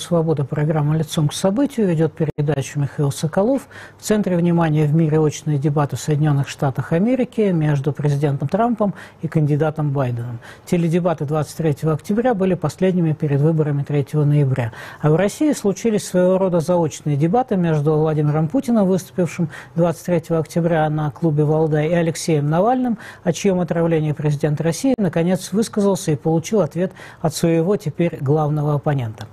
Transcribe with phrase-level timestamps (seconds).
[0.00, 0.44] Свобода.
[0.44, 3.66] Программа «Лицом к событию» ведет передачу Михаил Соколов.
[3.98, 9.26] В центре внимания в мире очные дебаты в Соединенных Штатах Америки между президентом Трампом и
[9.26, 10.38] кандидатом Байденом.
[10.64, 14.72] Теледебаты 23 октября были последними перед выборами 3 ноября.
[15.00, 21.10] А в России случились своего рода заочные дебаты между Владимиром Путиным, выступившим 23 октября на
[21.10, 26.92] клубе «Валдай», и Алексеем Навальным, о чьем отравлении президент России наконец высказался и получил ответ
[27.20, 29.26] от своего теперь главного оппонента.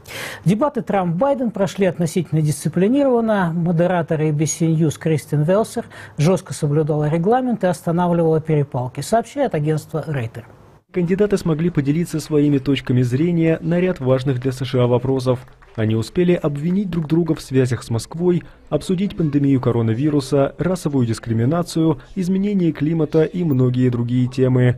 [0.47, 3.51] Дебаты Трамп-Байден прошли относительно дисциплинированно.
[3.53, 5.83] Модератор ABC News Кристин Велсер
[6.17, 10.47] жестко соблюдала регламент и останавливала перепалки, сообщает агентство Рейтер.
[10.93, 15.41] Кандидаты смогли поделиться своими точками зрения на ряд важных для США вопросов.
[15.75, 22.71] Они успели обвинить друг друга в связях с Москвой, обсудить пандемию коронавируса, расовую дискриминацию, изменение
[22.71, 24.77] климата и многие другие темы.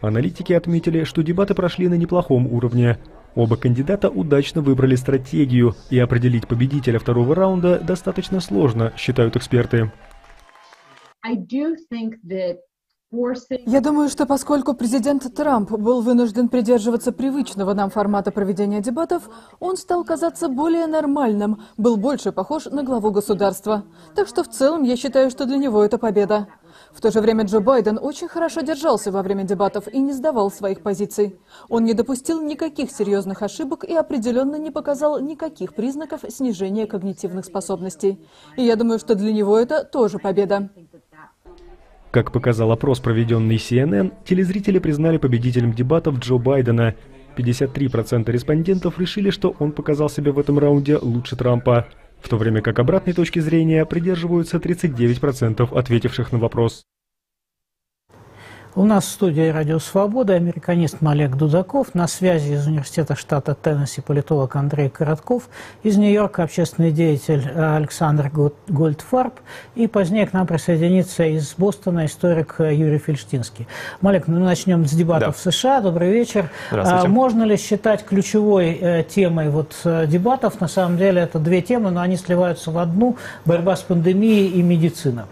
[0.00, 2.98] Аналитики отметили, что дебаты прошли на неплохом уровне.
[3.34, 9.90] Оба кандидата удачно выбрали стратегию, и определить победителя второго раунда достаточно сложно, считают эксперты.
[13.66, 19.28] Я думаю, что поскольку президент Трамп был вынужден придерживаться привычного нам формата проведения дебатов,
[19.60, 23.84] он стал казаться более нормальным, был больше похож на главу государства.
[24.16, 26.48] Так что в целом я считаю, что для него это победа.
[26.94, 30.50] В то же время Джо Байден очень хорошо держался во время дебатов и не сдавал
[30.50, 31.36] своих позиций.
[31.68, 38.20] Он не допустил никаких серьезных ошибок и определенно не показал никаких признаков снижения когнитивных способностей.
[38.56, 40.70] И я думаю, что для него это тоже победа.
[42.12, 46.94] Как показал опрос, проведенный CNN, телезрители признали победителем дебатов Джо Байдена.
[47.36, 51.88] 53% респондентов решили, что он показал себя в этом раунде лучше Трампа,
[52.24, 56.86] в то время как обратной точки зрения придерживаются 39% ответивших на вопрос.
[58.76, 64.00] У нас в студии «Радио Свобода» американист Малек Дудаков, на связи из университета штата Теннесси
[64.00, 65.48] политолог Андрей Коротков,
[65.84, 68.32] из Нью-Йорка общественный деятель э, Александр
[68.66, 69.34] Гольдфарб
[69.76, 73.68] и позднее к нам присоединится из Бостона историк э, Юрий Фельштинский.
[74.00, 75.32] Малек, ну, мы начнем с дебатов да.
[75.50, 75.80] в США.
[75.80, 76.50] Добрый вечер.
[76.72, 80.60] А, можно ли считать ключевой э, темой вот, дебатов?
[80.60, 84.62] На самом деле это две темы, но они сливаются в одну– борьба с пандемией и
[84.62, 85.26] медицина.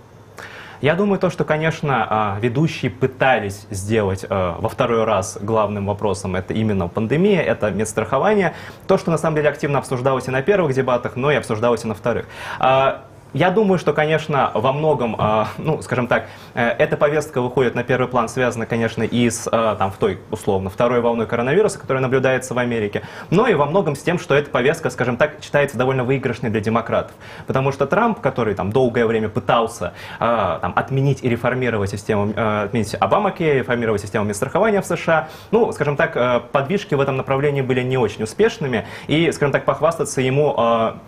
[0.83, 6.35] Я думаю, то, что, конечно, а, ведущие пытались сделать а, во второй раз главным вопросом,
[6.35, 8.55] это именно пандемия, это медстрахование.
[8.89, 11.87] То, что на самом деле активно обсуждалось и на первых дебатах, но и обсуждалось и
[11.87, 12.27] на вторых.
[13.35, 17.83] Я думаю, что, конечно, во многом, а, ну, скажем так, э, эта повестка выходит на
[17.83, 22.03] первый план, связана, конечно, и с, а, там, в той, условно, второй волной коронавируса, которая
[22.03, 25.79] наблюдается в Америке, но и во многом с тем, что эта повестка, скажем так, считается
[25.79, 27.13] довольно выигрышной для демократов.
[27.47, 32.95] Потому что Трамп, который там долгое время пытался а, там, отменить и реформировать систему, отменить
[33.01, 37.97] Обамаке, реформировать систему медстрахования в США, ну, скажем так, подвижки в этом направлении были не
[37.97, 40.55] очень успешными, и, скажем так, похвастаться ему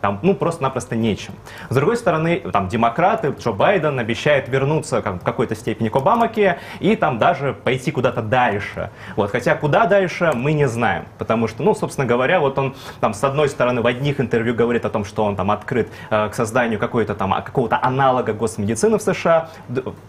[0.00, 1.34] там, ну, просто-напросто нечем.
[1.68, 5.96] С другой стороны, стороны, там, демократы, Джо Байден обещает вернуться как, в какой-то степени к
[5.96, 8.90] Обамаке и там даже пойти куда-то дальше.
[9.16, 13.14] Вот, хотя куда дальше, мы не знаем, потому что, ну, собственно говоря, вот он там
[13.14, 16.34] с одной стороны в одних интервью говорит о том, что он там открыт э, к
[16.34, 19.48] созданию какой-то там какого-то аналога госмедицины в США,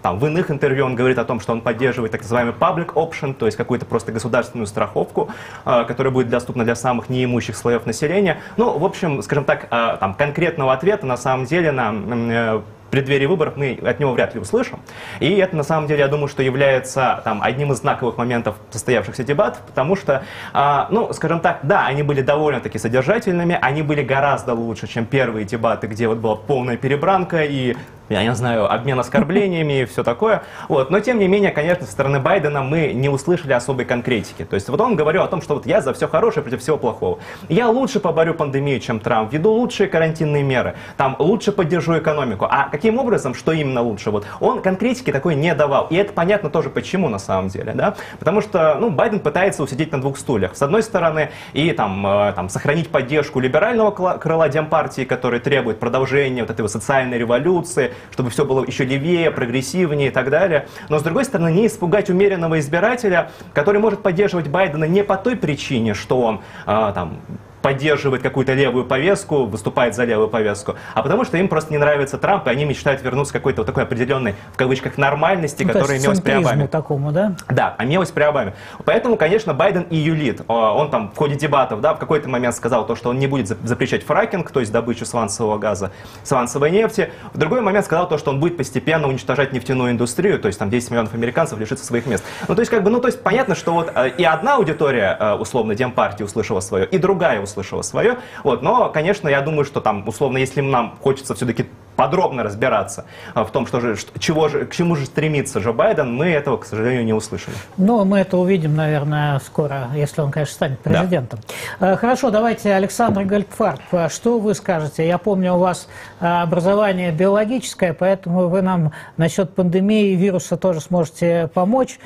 [0.01, 3.33] там в иных интервью он говорит о том, что он поддерживает так называемый public option,
[3.33, 5.29] то есть какую-то просто государственную страховку,
[5.65, 8.37] э, которая будет доступна для самых неимущих слоев населения.
[8.57, 11.94] Ну, в общем, скажем так, э, там конкретного ответа на самом деле на
[12.31, 12.61] Э,
[12.95, 14.79] преддверии выборов мы от него вряд ли услышим.
[15.19, 19.25] И это, на самом деле, я думаю, что является там, одним из знаковых моментов состоявшихся
[19.25, 20.23] дебатов, потому что,
[20.53, 25.45] а, ну, скажем так, да, они были довольно-таки содержательными, они были гораздо лучше, чем первые
[25.45, 27.75] дебаты, где вот была полная перебранка и
[28.09, 30.43] я не знаю, обмен оскорблениями и все такое.
[30.69, 30.89] Вот.
[30.89, 34.45] Но, тем не менее, конечно, со стороны Байдена мы не услышали особой конкретики.
[34.45, 36.77] То есть вот он говорил о том, что вот я за все хорошее против всего
[36.77, 37.19] плохого.
[37.49, 42.45] Я лучше поборю пандемию, чем Трамп, веду лучшие карантинные меры, там лучше поддержу экономику.
[42.49, 44.11] А каким образом, что именно лучше?
[44.11, 45.87] Вот он конкретики такой не давал.
[45.89, 47.73] И это понятно тоже почему на самом деле.
[47.73, 47.95] Да?
[48.19, 50.55] Потому что ну, Байден пытается усидеть на двух стульях.
[50.55, 56.41] С одной стороны, и там, э, там, сохранить поддержку либерального крыла Демпартии, который требует продолжения
[56.41, 60.67] вот этой вот социальной революции, чтобы все было еще левее, прогрессивнее и так далее.
[60.89, 65.35] Но, с другой стороны, не испугать умеренного избирателя, который может поддерживать Байдена не по той
[65.35, 67.19] причине, что он э, там,
[67.65, 72.19] поддерживает какую-то левую повестку, выступает за левую повестку, а потому что им просто не нравится
[72.19, 75.97] Трамп, и они мечтают вернуться к какой-то вот такой определенной, в кавычках, нормальности, ну, которая
[75.97, 76.67] имелась при Обаме.
[76.67, 77.35] такому, да?
[77.49, 78.53] Да, имелась при Обаме.
[78.85, 80.41] Поэтому, конечно, Байден и юлит.
[80.47, 83.47] Он там в ходе дебатов, да, в какой-то момент сказал то, что он не будет
[83.47, 85.91] запрещать фракинг, то есть добычу сванцевого газа,
[86.21, 87.09] сванцевой нефти.
[87.33, 90.69] В другой момент сказал то, что он будет постепенно уничтожать нефтяную индустрию, то есть там
[90.69, 92.23] 10 миллионов американцев лишится своих мест.
[92.47, 95.17] Ну, то есть, как бы, ну, то есть, понятно, что вот э, и одна аудитория,
[95.19, 98.19] э, условно, Демпартии услышала свое, и другая услышала услышала свое.
[98.43, 103.47] Вот, но, конечно, я думаю, что там, условно, если нам хочется все-таки подробно разбираться в
[103.51, 107.05] том, что же, чего же, к чему же стремится Джо Байден, мы этого, к сожалению,
[107.05, 107.55] не услышали.
[107.77, 111.39] Но мы это увидим, наверное, скоро, если он, конечно, станет президентом.
[111.79, 111.95] Да.
[111.95, 115.07] Хорошо, давайте, Александр Гальпфарб, что вы скажете?
[115.07, 115.87] Я помню, у вас
[116.19, 121.99] образование биологическое, поэтому вы нам насчет пандемии вируса тоже сможете помочь.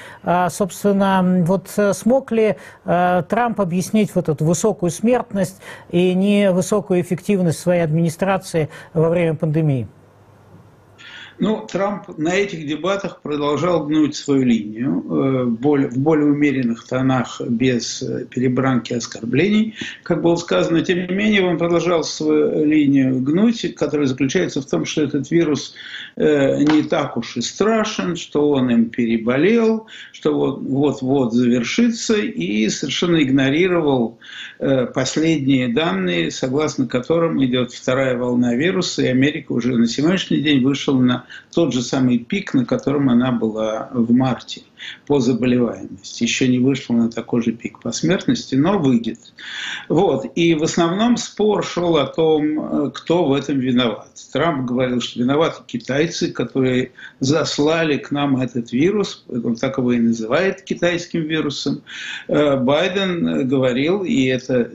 [0.50, 8.70] Собственно, вот смог ли Трамп объяснить вот эту высокую смертность и невысокую эффективность своей администрации
[8.94, 9.79] во время пандемии?
[11.40, 18.02] Ну, Трамп на этих дебатах продолжал гнуть свою линию э, в более умеренных тонах, без
[18.02, 20.82] э, перебранки оскорблений, как было сказано.
[20.82, 25.76] Тем не менее, он продолжал свою линию гнуть, которая заключается в том, что этот вирус
[26.20, 34.20] не так уж и страшен, что он им переболел, что вот-вот завершится, и совершенно игнорировал
[34.94, 41.00] последние данные, согласно которым идет вторая волна вируса, и Америка уже на сегодняшний день вышла
[41.00, 44.62] на тот же самый пик, на котором она была в марте
[45.08, 46.24] по заболеваемости.
[46.24, 49.20] Еще не вышла на такой же пик по смертности, но выйдет.
[49.88, 50.26] Вот.
[50.36, 54.10] И в основном спор шел о том, кто в этом виноват.
[54.32, 60.00] Трамп говорил, что виноваты китайцы, которые заслали к нам этот вирус, он так его и
[60.00, 61.82] называет китайским вирусом.
[62.28, 64.72] Э, Байден говорил, и это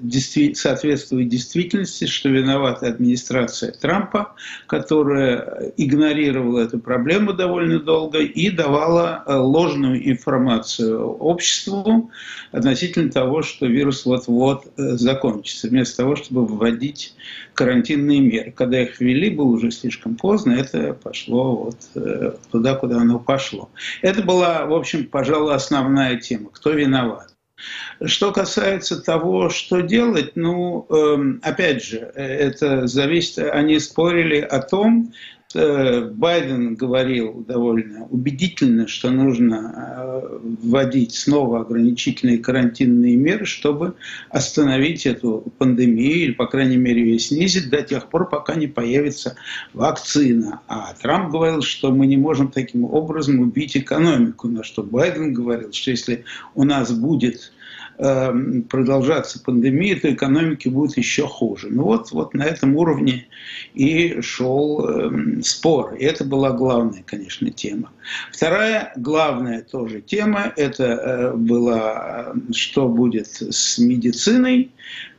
[0.55, 4.35] соответствует действительности, что виновата администрация Трампа,
[4.67, 9.37] которая игнорировала эту проблему довольно долго и давала э,
[9.95, 12.11] ложную информацию обществу
[12.53, 17.15] относительно того, что вирус вот-вот э, закончится, вместо того, чтобы вводить
[17.55, 18.53] карантинные меры.
[18.53, 23.71] Когда их ввели, было уже слишком поздно, это пошло вот э, туда, куда оно пошло.
[24.03, 26.51] Это была, в общем, пожалуй, основная тема.
[26.53, 27.29] Кто виноват?
[28.05, 34.61] Что касается того, что делать, ну, эм, опять же, э, это зависит, они спорили о
[34.61, 35.13] том,
[35.55, 43.95] Байден говорил довольно убедительно, что нужно э, вводить снова ограничительные карантинные меры, чтобы
[44.31, 49.37] остановить эту пандемию, или, по крайней мере, ее снизить до тех пор, пока не появится
[49.73, 50.61] вакцина.
[50.69, 55.73] А Трамп говорил, что мы не можем таким образом убить экономику, на что Байден говорил,
[55.73, 56.25] что если
[56.55, 57.53] у нас будет
[57.97, 61.69] продолжаться пандемия, то экономике будет еще хуже.
[61.71, 63.27] Ну вот, вот на этом уровне
[63.75, 65.95] и шел э, спор.
[65.95, 67.91] И это была главная, конечно, тема.
[68.33, 74.71] Вторая главная тоже тема, это э, была, э, что будет с медициной,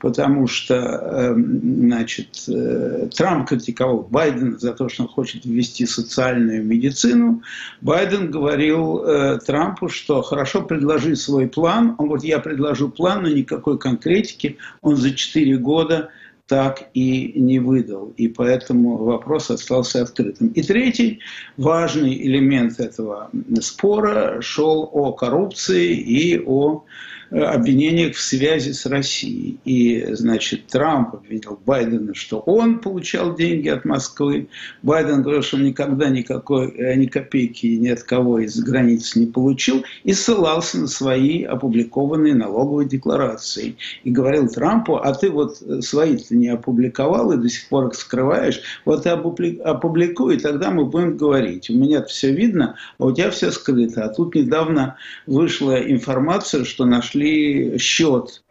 [0.05, 6.63] потому что эм, значит, э, Трамп критиковал Байдена за то, что он хочет ввести социальную
[6.63, 7.41] медицину.
[7.81, 11.95] Байден говорил э, Трампу, что хорошо предложи свой план.
[11.97, 14.59] Он говорит, я предложу план, но никакой конкретики.
[14.83, 16.11] Он за 4 года
[16.45, 18.13] так и не выдал.
[18.15, 20.49] И поэтому вопрос остался открытым.
[20.49, 21.21] И третий
[21.57, 26.83] важный элемент этого спора шел о коррупции и о
[27.31, 29.57] обвинениях в связи с Россией.
[29.65, 34.47] И, значит, Трамп обвинил Байдена, что он получал деньги от Москвы.
[34.83, 39.25] Байден говорил, что он никогда никакой, э, ни копейки ни от кого из границ не
[39.25, 39.83] получил.
[40.03, 43.75] И ссылался на свои опубликованные налоговые декларации.
[44.03, 48.61] И говорил Трампу, а ты вот свои-то не опубликовал и до сих пор их скрываешь.
[48.85, 51.69] Вот ты опубликуй, и тогда мы будем говорить.
[51.69, 54.05] У меня все видно, а у тебя все скрыто.
[54.05, 58.41] А тут недавно вышла информация, что нашли нашли счет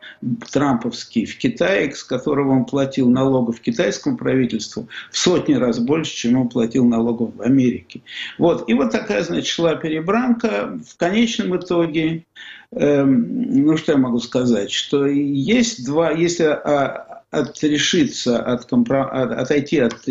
[0.51, 6.41] трамповский в Китае, с которого он платил налогов китайскому правительству в сотни раз больше, чем
[6.41, 8.03] он платил налогов в Америке.
[8.39, 8.69] Вот.
[8.69, 10.79] И вот такая, значит, шла перебранка.
[10.87, 12.25] В конечном итоге,
[12.73, 19.05] эм, ну что я могу сказать, что есть два, если а, отрешиться от, компро...
[19.05, 20.03] отойти от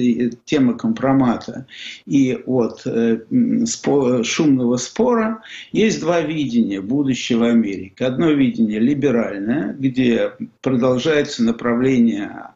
[0.45, 1.65] темы компромата
[2.05, 3.19] и от э,
[4.23, 8.03] шумного спора, есть два видения будущего Америки.
[8.03, 12.49] Одно видение либеральное, где продолжается направление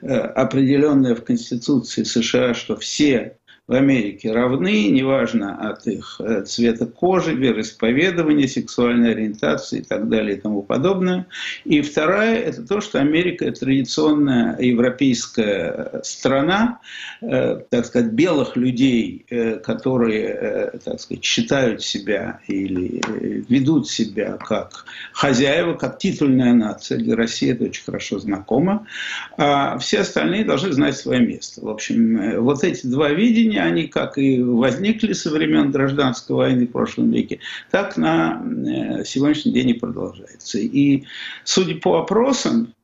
[0.00, 3.36] э, определенное в Конституции США, что все
[3.68, 10.36] в Америке равны, неважно от их э, цвета кожи, вероисповедования, сексуальной ориентации и так далее
[10.36, 11.28] и тому подобное.
[11.64, 16.80] И вторая– это то, что Америка– традиционная европейская страна,
[17.20, 23.00] э, так сказать, белых людей, э, которые, так сказать, считают себя или
[23.48, 26.98] ведут себя как хозяева, как титульная нация.
[26.98, 28.88] Для России это очень хорошо знакомо.
[29.36, 31.64] А все остальные должны знать свое место.
[31.64, 36.66] В общем, вот эти два видения явления, они как и возникли со времен гражданской войны
[36.66, 37.40] в прошлом веке,
[37.70, 40.58] так на э, сегодняшний день и продолжаются.
[40.58, 41.04] И
[41.44, 42.74] судя по опросам,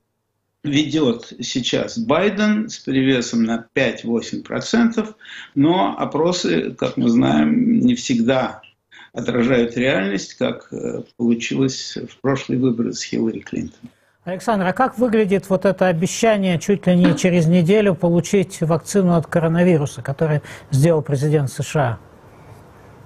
[0.64, 5.14] ведет сейчас Байден с перевесом на 5-8%,
[5.54, 8.60] но опросы, как мы знаем, не всегда
[9.12, 13.90] отражают реальность, как э, получилось в прошлые выборы с Хиллари Клинтон.
[14.28, 19.26] Александр, а как выглядит вот это обещание чуть ли не через неделю получить вакцину от
[19.26, 21.98] коронавируса, которое сделал президент США?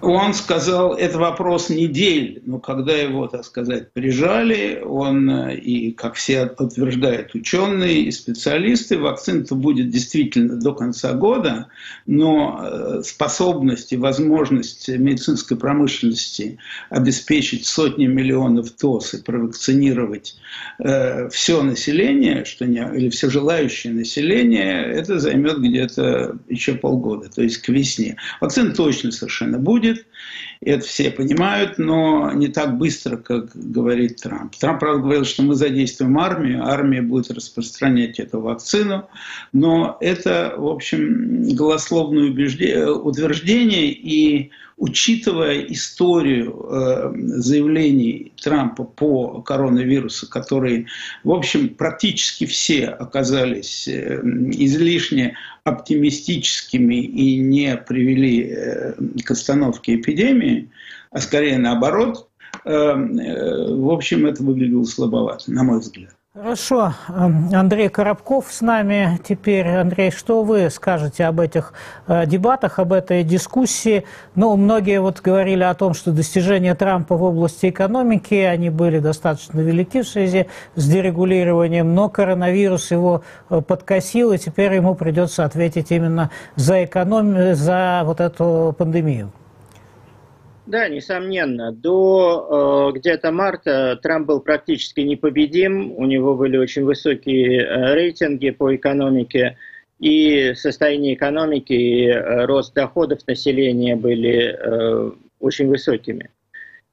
[0.02, 6.14] Он сказал, это вопрос недель, но когда его, так сказать, прижали, он, э, и как
[6.16, 11.68] все утверждают ученые и специалисты, вакцина-то будет действительно до конца года,
[12.04, 16.59] но э, способность и возможность медицинской промышленности
[16.90, 20.35] обеспечить сотни миллионов доз и провакцинировать
[20.80, 27.40] э, все население, что не, или все желающее население, это займет где-то еще полгода, то
[27.40, 28.16] есть к весне.
[28.40, 30.07] Вакцина точно совершенно будет, будет.
[30.61, 34.55] Это все понимают, но не так быстро, как говорит Трамп.
[34.57, 39.09] Трамп, правда, говорил, что мы задействуем армию, армия будет распространять эту вакцину,
[39.53, 44.51] но это, в общем, голословное утверждение, и
[44.83, 50.87] учитывая историю э, заявлений Трампа по коронавирусу, которые,
[51.23, 60.69] в общем, практически все оказались э, излишне оптимистическими и не привели э, к остановке эпидемии,
[61.12, 62.29] а скорее наоборот,
[62.65, 66.15] в общем, это выглядело слабовато, на мой взгляд.
[66.35, 66.95] Хорошо.
[67.11, 69.69] Эм, Андрей Коробков с нами теперь.
[69.69, 71.75] Андрей, что вы скажете об этих
[72.07, 74.07] э, дебатах, об этой дискуссии?
[74.35, 79.61] Ну, многие вот говорили о том, что достижения Трампа в области экономики, они были достаточно
[79.61, 85.91] велики в связи с дерегулированием, но коронавирус его э, подкосил, и теперь ему придется ответить
[85.91, 89.33] именно за экономию, за вот эту пандемию.
[90.66, 91.73] Да, несомненно.
[91.73, 95.92] До э, где-то марта Трамп был практически непобедим.
[95.92, 99.57] У него были очень высокие э, рейтинги по экономике.
[99.99, 106.31] И состояние экономики, и э, рост доходов населения были э, очень высокими.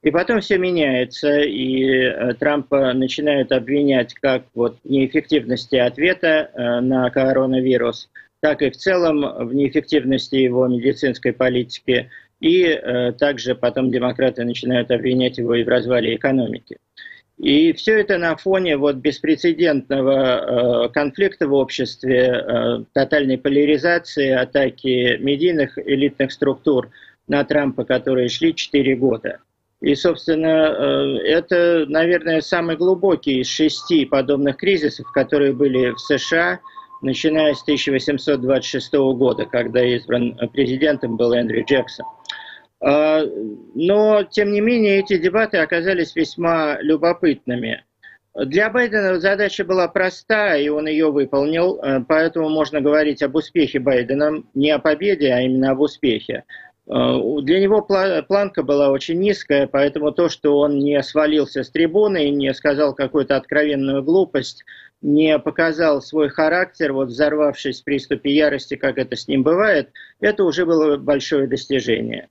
[0.01, 6.79] И потом все меняется, и э, Трампа начинают обвинять как вот в неэффективности ответа э,
[6.79, 8.09] на коронавирус,
[8.39, 12.09] так и в целом в неэффективности его медицинской политики
[12.39, 16.77] и э, также потом демократы начинают обвинять его и в развале экономики.
[17.39, 25.17] И все это на фоне вот беспрецедентного э, конфликта в обществе, э, тотальной поляризации, атаки
[25.21, 26.89] медийных элитных структур
[27.27, 29.39] на Трампа, которые шли 4 года.
[29.79, 36.59] И, собственно, э, это, наверное, самый глубокий из шести подобных кризисов, которые были в США,
[37.01, 42.05] начиная с 1826 года, когда избран президентом был Эндрю Джексон.
[42.81, 43.23] А,
[43.75, 47.83] но, тем не менее, эти дебаты оказались весьма любопытными.
[48.35, 53.79] Для Байдена задача была проста, и он ее выполнил, э, поэтому можно говорить об успехе
[53.79, 56.45] Байдена, не о победе, а именно об успехе.
[56.87, 62.29] Э, для него планка была очень низкая, поэтому то, что он не свалился с трибуны,
[62.29, 64.63] не сказал какую-то откровенную глупость,
[65.01, 70.43] не показал свой характер, вот взорвавшись в приступе ярости, как это с ним бывает, это
[70.45, 72.29] уже было большое достижение.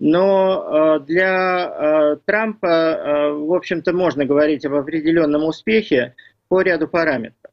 [0.00, 6.14] Но э, для э, Трампа, э, в общем-то, можно говорить об определенном успехе
[6.48, 7.52] по ряду параметров.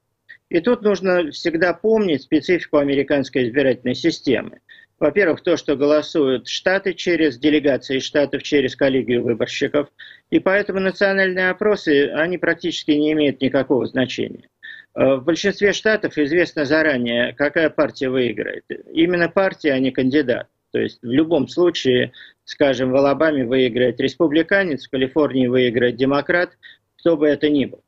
[0.49, 4.61] И тут нужно всегда помнить специфику американской избирательной системы.
[4.97, 9.89] Во-первых, то, что голосуют штаты через делегации штатов, через коллегию выборщиков.
[10.29, 14.47] И поэтому национальные опросы, они практически не имеют никакого значения.
[14.95, 18.63] В большинстве штатов известно заранее, какая партия выиграет.
[18.91, 20.47] Именно партия, а не кандидат.
[20.71, 22.13] То есть в любом случае
[22.47, 26.57] скажем, в Алабаме выиграет республиканец, в Калифорнии выиграет демократ,
[26.97, 27.83] кто бы это ни был.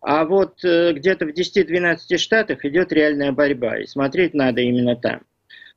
[0.00, 5.20] А вот э, где-то в 10-12 штатах идет реальная борьба, и смотреть надо именно там.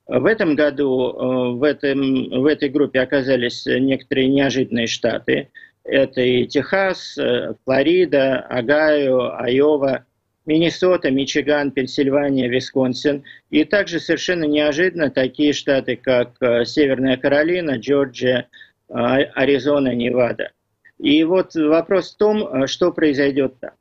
[0.07, 5.49] В этом году э, в, этом, в этой группе оказались некоторые неожиданные штаты.
[5.83, 10.05] Это и Техас, э, Флорида, Огайо, Айова,
[10.45, 13.23] Миннесота, Мичиган, Пенсильвания, Висконсин.
[13.49, 18.47] И также совершенно неожиданно такие штаты, как э, Северная Каролина, Джорджия,
[18.89, 20.51] э, Аризона, Невада.
[20.99, 23.71] И вот вопрос в том, э, что произойдет там.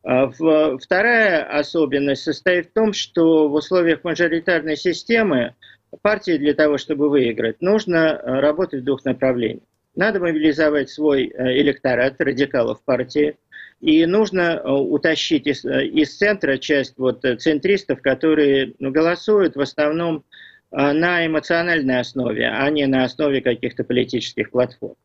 [0.00, 5.54] Вторая особенность состоит в том, что в условиях мажоритарной системы
[6.00, 9.64] партии для того, чтобы выиграть, нужно работать в двух направлениях.
[9.96, 13.36] Надо мобилизовать свой электорат радикалов партии–
[13.80, 19.56] и нужно э, утащить из, э, из центра часть вот э, центристов, которые ну, голосуют
[19.56, 20.24] в основном
[20.70, 24.96] на эмоциональной основе, а не на основе каких-то политических платформ.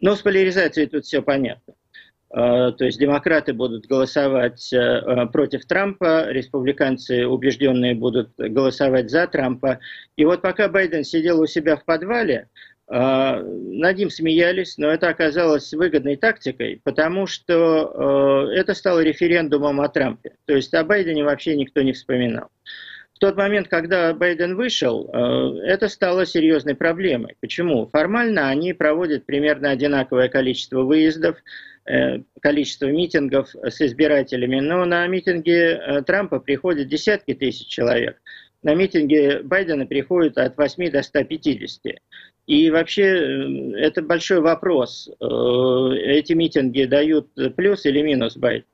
[0.00, 1.74] Но с поляризацией тут все понятно.
[2.30, 4.72] то есть демократы будут голосовать
[5.30, 9.80] против Трампа, республиканцы убежденные будут голосовать за Трампа.
[10.16, 12.48] И вот пока Байден сидел у себя в подвале,
[12.90, 20.32] над ним смеялись, но это оказалось выгодной тактикой, потому что это стало референдумом о Трампе.
[20.46, 22.50] То есть о Байдене вообще никто не вспоминал
[23.20, 27.36] тот момент, когда Байден вышел, э, это стало серьезной проблемой.
[27.40, 27.86] Почему?
[27.86, 31.36] Формально они проводят примерно одинаковое количество выездов,
[31.84, 38.16] э, количество митингов с избирателями, но на митинги э, Трампа приходят десятки тысяч человек.
[38.62, 41.98] На митинги Байдена приходят от 8 до 150.
[42.50, 45.08] И вообще это большой вопрос.
[45.20, 48.64] Эти митинги дают плюс или минус Байдену.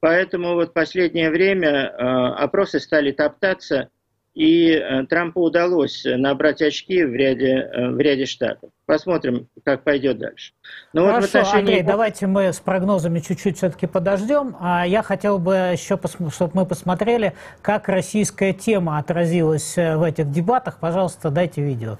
[0.00, 2.02] Поэтому вот последнее время э,
[2.42, 3.88] опросы стали топтаться,
[4.34, 8.70] и э, Трампу удалось набрать очки в ряде, э, в ряде штатов.
[8.84, 10.52] Посмотрим, как пойдет дальше.
[10.92, 11.60] Но Хорошо, вот в отношении...
[11.60, 14.56] Андрей, давайте мы с прогнозами чуть-чуть все-таки подождем.
[14.60, 20.80] А я хотел бы еще, чтобы мы посмотрели, как российская тема отразилась в этих дебатах.
[20.80, 21.96] Пожалуйста, дайте видео.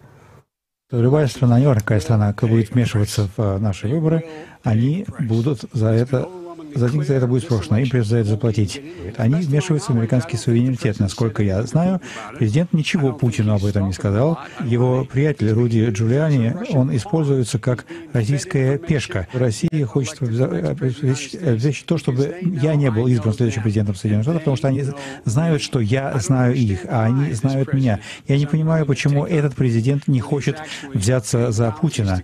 [1.00, 4.24] Любая страна, не какая страна, будет вмешиваться в наши выборы,
[4.62, 6.28] они будут за это
[6.75, 8.81] за них за это будет спрошено, им придется за это заплатить.
[9.16, 11.00] Они вмешиваются в американский суверенитет.
[11.00, 12.00] Насколько я знаю,
[12.38, 14.38] президент ничего Путину об этом не сказал.
[14.64, 19.26] Его приятель Руди Джулиани, он используется как российская пешка.
[19.33, 24.69] Россия хочет обеспечить то, чтобы я не был избран следующим президентом Соединенных Штатов, потому что
[24.69, 24.85] они
[25.25, 28.00] знают, что я знаю их, а они знают меня.
[28.26, 30.59] Я не понимаю, почему этот президент не хочет
[30.93, 32.23] взяться за Путина,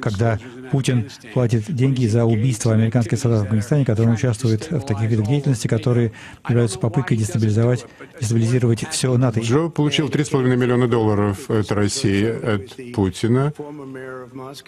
[0.00, 0.38] когда
[0.70, 5.66] Путин платит деньги за убийство американских солдат в Афганистане, которые участвуют в таких видах деятельности,
[5.66, 6.12] которые
[6.48, 7.86] являются попыткой дестабилизовать,
[8.20, 9.40] дестабилизировать все НАТО.
[9.40, 13.52] Джо получил 3,5 миллиона долларов от России, от Путина.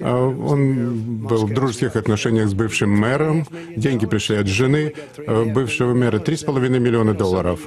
[0.00, 3.46] А он был в дружеских отношениях с бывшим мэром.
[3.76, 6.18] Деньги пришли от жены э, бывшего мэра.
[6.18, 7.60] 3,5 миллиона долларов.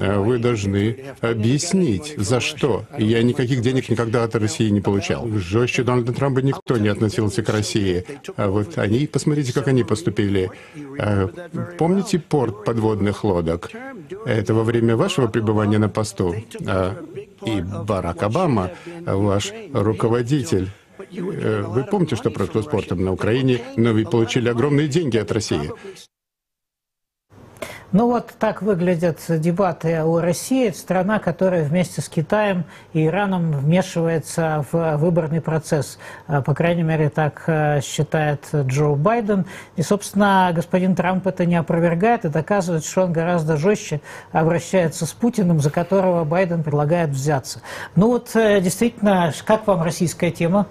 [0.00, 2.84] А вы должны объяснить, за что.
[2.98, 5.28] Я никаких денег никогда от России не получал.
[5.28, 8.04] Жестче Дональда Трампа никто не относился к России.
[8.36, 10.50] А вот они, посмотрите, как они поступили.
[10.98, 11.28] А,
[11.78, 13.70] помните порт подводных лодок?
[14.24, 16.34] Это во время вашего пребывания на посту.
[16.66, 16.96] А,
[17.44, 18.70] и Барак Обама,
[19.04, 20.70] ваш руководитель,
[21.12, 25.30] э, вы помните, что произошло с портом на Украине, но вы получили огромные деньги от
[25.32, 25.70] России.
[27.96, 30.68] Ну вот так выглядят дебаты о России.
[30.68, 35.98] Это страна, которая вместе с Китаем и Ираном вмешивается в выборный процесс.
[36.28, 39.46] Э, по крайней мере, так э, считает Джо Байден.
[39.76, 45.14] И, собственно, господин Трамп это не опровергает и доказывает, что он гораздо жестче обращается с
[45.14, 47.62] Путиным, за которого Байден предлагает взяться.
[47.94, 50.66] Ну вот, э, действительно, как вам российская тема?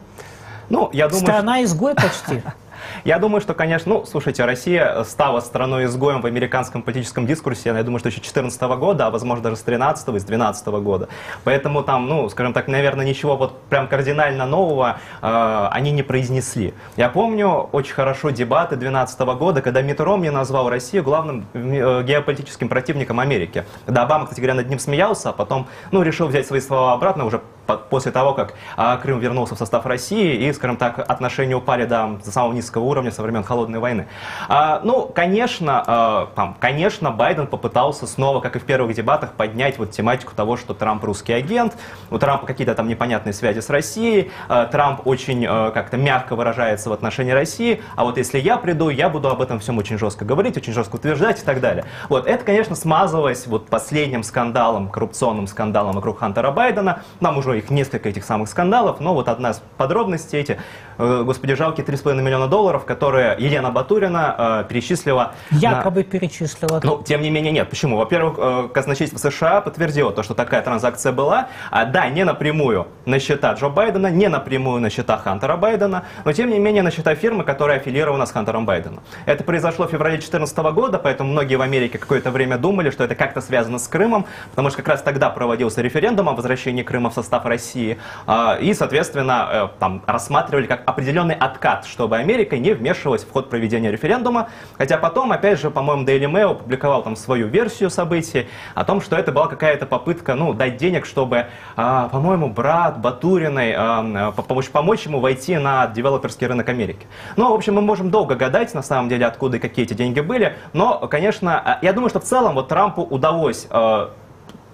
[0.69, 2.43] Ну, я думаю, Страна-изгой почти.
[3.03, 7.99] Я думаю, что, конечно, ну, слушайте, Россия стала страной-изгоем в американском политическом дискурсе, я думаю,
[7.99, 11.09] что еще 2014 года, а возможно даже с 2013 и с 2012 года.
[11.43, 16.73] Поэтому там, ну, скажем так, наверное, ничего вот прям кардинально нового э, они не произнесли.
[16.97, 22.69] Я помню очень хорошо дебаты 2012 года, когда Митт Ромни назвал Россию главным э, геополитическим
[22.69, 23.65] противником Америки.
[23.85, 27.25] Когда Обама, кстати говоря, над ним смеялся, а потом, ну, решил взять свои слова обратно
[27.25, 27.41] уже
[27.89, 32.19] после того, как а, Крым вернулся в состав России и, скажем так, отношения упали до,
[32.23, 34.07] самого низкого уровня со времен Холодной войны.
[34.47, 39.77] А, ну, конечно, а, там, конечно, Байден попытался снова, как и в первых дебатах, поднять
[39.77, 41.75] вот тематику того, что Трамп русский агент,
[42.09, 47.31] у Трампа какие-то там непонятные связи с Россией, Трамп очень как-то мягко выражается в отношении
[47.31, 50.73] России, а вот если я приду, я буду об этом всем очень жестко говорить, очень
[50.73, 51.85] жестко утверждать и так далее.
[52.09, 57.69] Вот, это, конечно, смазывалось вот последним скандалом, коррупционным скандалом вокруг Хантера Байдена, нам уже их
[57.69, 60.59] несколько этих самых скандалов, но вот одна из подробностей эти,
[60.97, 65.33] э, господи, жалкие 3,5 миллиона долларов, которые Елена Батурина э, перечислила.
[65.51, 66.03] Якобы на...
[66.03, 66.79] перечислила.
[66.83, 67.69] Ну, тем не менее, нет.
[67.69, 67.97] Почему?
[67.97, 71.49] Во-первых, э, казначейство США подтвердило то, что такая транзакция была.
[71.71, 76.33] А, да, не напрямую на счета Джо Байдена, не напрямую на счета Хантера Байдена, но
[76.33, 79.01] тем не менее на счета фирмы, которая аффилирована с Хантером Байденом.
[79.25, 83.15] Это произошло в феврале 2014 года, поэтому многие в Америке какое-то время думали, что это
[83.15, 87.13] как-то связано с Крымом, потому что как раз тогда проводился референдум о возвращении Крыма в
[87.13, 87.97] состав России.
[88.27, 93.49] А, и, соответственно, э, там рассматривали как определенный откат, чтобы Америка не вмешивалась в ход
[93.49, 94.49] проведения референдума.
[94.77, 99.15] Хотя потом, опять же, по-моему, Daily Mail опубликовал там свою версию событий о том, что
[99.15, 105.05] это была какая-то попытка, ну, дать денег, чтобы, а, по-моему, брат Батуриной а, помочь, помочь
[105.05, 107.07] ему войти на девелоперский рынок Америки.
[107.35, 110.19] Ну, в общем, мы можем долго гадать, на самом деле, откуда и какие эти деньги
[110.19, 113.67] были, но, конечно, я думаю, что в целом вот Трампу удалось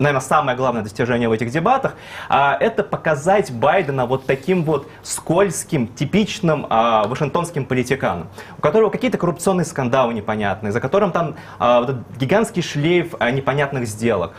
[0.01, 1.95] наверное, самое главное достижение в этих дебатах,
[2.27, 9.17] а, это показать Байдена вот таким вот скользким, типичным а, вашингтонским политиканом, у которого какие-то
[9.17, 14.33] коррупционные скандалы непонятные, за которым там а, вот этот гигантский шлейф непонятных сделок,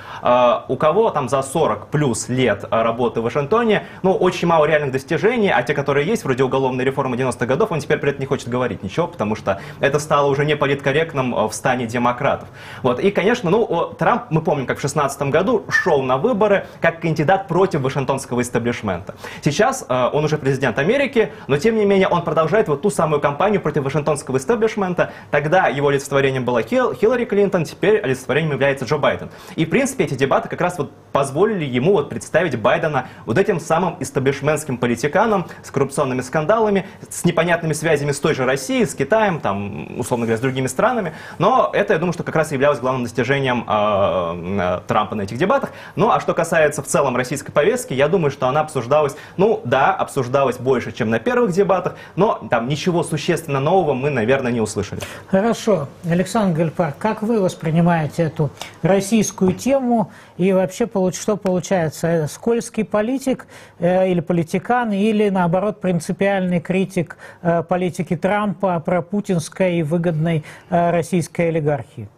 [0.69, 5.51] у кого там за 40 плюс лет работы в Вашингтоне, ну, очень мало реальных достижений,
[5.51, 8.49] а те, которые есть, вроде уголовной реформы 90-х годов, он теперь при этом не хочет
[8.49, 12.49] говорить ничего, потому что это стало уже не политкорректным в стане демократов.
[12.83, 13.01] Вот.
[13.01, 17.49] И, конечно, ну, Трамп, мы помним, как в 2016 году шел на выборы как кандидат
[17.49, 19.15] против вашингтонского истеблишмента.
[19.43, 23.21] Сейчас э, он уже президент Америки, но тем не менее он продолжает вот ту самую
[23.21, 25.13] кампанию против вашингтонского истеблишмента.
[25.31, 29.31] Тогда его олицетворением была Хил, Хиллари Клинтон, теперь олицетворением является Джо Байден.
[29.57, 33.61] И, в принципе, эти дебаты как раз вот позволили ему вот представить Байдена вот этим
[33.61, 39.41] самым истеблишментским политиканом с коррупционными скандалами, с непонятными связями с той же Россией, с Китаем,
[39.41, 41.13] там, условно говоря, с другими странами.
[41.39, 45.71] Но это, я думаю, что как раз являлось главным достижением э, Трампа на этих дебатах.
[45.97, 49.93] Ну, а что касается в целом российской повестки, я думаю, что она обсуждалась, ну, да,
[49.93, 55.01] обсуждалась больше, чем на первых дебатах, но там ничего существенно нового мы, наверное, не услышали.
[55.29, 55.89] Хорошо.
[56.09, 58.51] Александр Гальпар, как вы воспринимаете эту
[58.83, 62.29] российскую тему и вообще что получается?
[62.31, 63.47] Скользкий политик
[63.79, 70.91] э, или политикан, или наоборот принципиальный критик э, политики Трампа про путинской и выгодной э,
[70.91, 72.09] российской олигархии?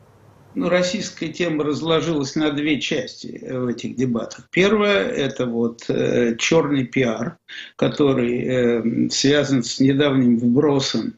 [0.54, 4.48] Ну, российская тема разложилась на две части в этих дебатах.
[4.50, 7.38] Первое– это вот э, черный пиар,
[7.76, 11.14] который э, связан с недавним вбросом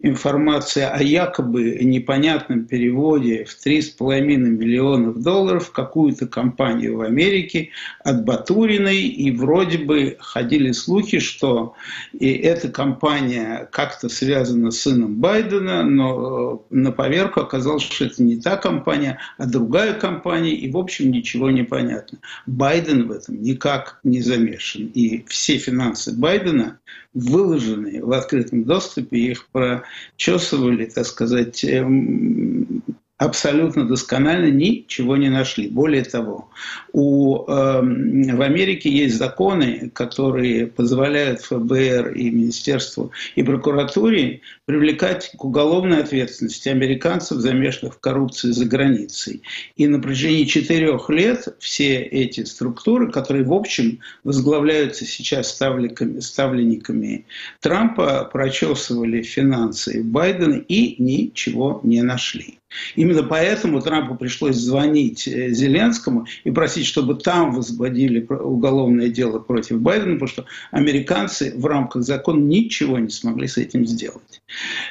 [0.00, 7.70] информация о якобы непонятном переводе в 3,5 миллионов долларов в какую-то компанию в Америке
[8.04, 11.74] от Батуриной, и вроде бы ходили слухи, что
[12.12, 18.22] и эта компания как-то связана с сыном Байдена, но э, на поверку оказалось, что это
[18.22, 22.18] не та компания, а другая компания, и в общем ничего не понятно.
[22.46, 26.78] Байден в этом никак не замешан, и все финансы Байдена
[27.14, 32.82] выложены в открытом доступе, их прочесывали, так сказать, эм,
[33.18, 35.68] абсолютно досконально ничего не нашли.
[35.68, 36.48] Более того,
[36.92, 45.44] у, э, в Америке есть законы, которые позволяют ФБР и Министерству и прокуратуре привлекать к
[45.44, 49.42] уголовной ответственности американцев, замешанных в коррупции за границей.
[49.76, 57.26] И на протяжении четырех лет все эти структуры, которые в общем возглавляются сейчас ставленниками, ставленниками
[57.60, 62.58] Трампа, прочесывали финансы Байдена и ничего не нашли.
[62.96, 69.80] Именно поэтому Трампу пришлось звонить э, Зеленскому и просить, чтобы там возбудили уголовное дело против
[69.80, 74.42] Байдена, потому что американцы в рамках закона ничего не смогли с этим сделать.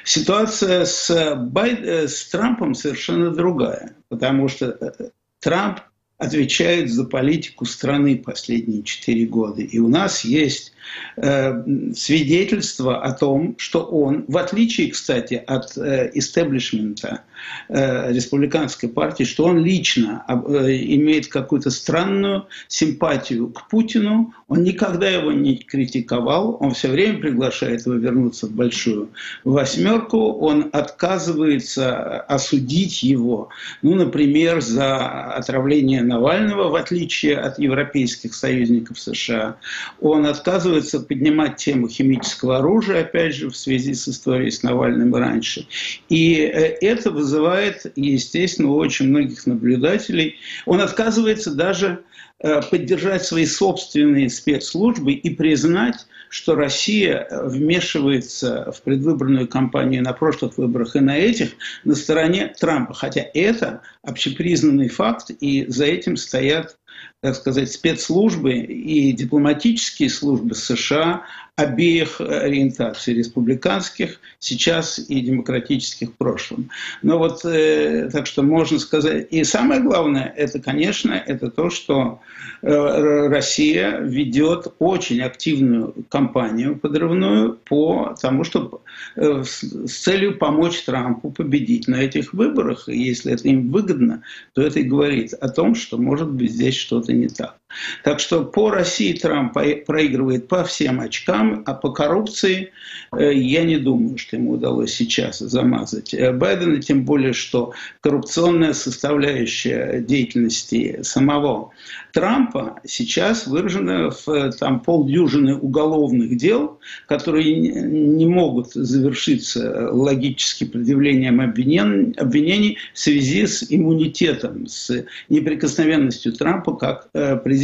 [0.03, 1.79] Ситуация с, Байд...
[1.81, 5.09] Э, с Трампом совершенно другая, потому что э,
[5.39, 5.79] Трамп
[6.17, 9.61] отвечает за политику страны последние четыре года.
[9.61, 10.76] И у нас есть Э,
[11.17, 17.21] свидетельство о том, что он, в отличие, кстати, от э, истеблишмента
[17.69, 25.31] э, республиканской партии, что он лично имеет какую-то странную симпатию к Путину, он никогда его
[25.31, 29.09] не критиковал, он все время приглашает его вернуться в большую
[29.43, 33.49] восьмерку, он отказывается осудить его,
[33.81, 39.57] ну, например, за отравление Навального, в отличие от европейских союзников США,
[39.99, 45.13] он отказывается отказывается поднимать тему химического оружия, опять же, в связи с историей с Навальным
[45.15, 45.67] раньше.
[46.09, 50.35] И э, это вызывает, естественно, у очень многих наблюдателей.
[50.65, 52.03] Он отказывается даже
[52.39, 60.57] э, поддержать свои собственные спецслужбы и признать, что Россия вмешивается в предвыборную кампанию на прошлых
[60.57, 61.51] выборах и на этих
[61.85, 62.93] на стороне Трампа.
[62.93, 66.77] Хотя это общепризнанный факт, и за этим стоят
[67.21, 71.23] так сказать, спецслужбы и дипломатические службы США
[71.57, 76.69] обеих ориентаций, республиканских сейчас и демократических в прошлом.
[77.01, 82.21] Но вот, э, так что можно сказать, и самое главное, это, конечно, это то, что
[82.61, 88.81] э, Россия ведет очень активную кампанию подрывную по тому, чтобы
[89.15, 92.87] э, с целью помочь Трампу победить на этих выборах.
[92.87, 94.21] И если это им выгодно,
[94.53, 97.59] то это и говорит о том, что может быть здесь что-то не так.
[98.03, 99.53] Так что по России Трамп
[99.85, 102.71] проигрывает по всем очкам, а по коррупции
[103.11, 108.73] э, я не думаю, что ему удалось сейчас замазать э, Байдена, тем более, что коррупционная
[108.73, 111.71] составляющая деятельности самого
[112.13, 121.41] Трампа сейчас выражена в э, там, полдюжины уголовных дел, которые не могут завершиться логически предъявлением
[121.41, 127.56] обвинений, в связи с иммунитетом, с неприкосновенностью Трампа как президента.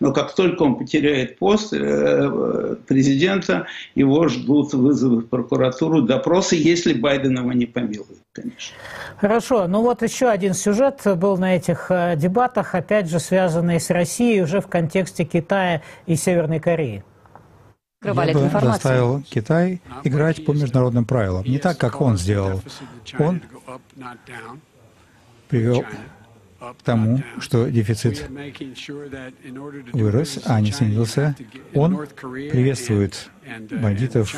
[0.00, 6.92] Но как только он потеряет пост э, президента, его ждут вызовы в прокуратуру, допросы, если
[6.92, 8.76] Байден его не помилует, конечно.
[9.18, 9.66] Хорошо.
[9.66, 14.42] Ну вот еще один сюжет был на этих э, дебатах, опять же связанный с Россией
[14.42, 17.04] уже в контексте Китая и Северной Кореи.
[18.02, 22.62] Я бы заставил Китай играть по международным правилам, не так, как он сделал.
[23.18, 23.42] Он
[25.48, 25.84] привел
[26.60, 28.28] к тому, что дефицит
[29.92, 31.34] вырос, а не снизился.
[31.74, 33.30] Он приветствует
[33.70, 34.34] бандитов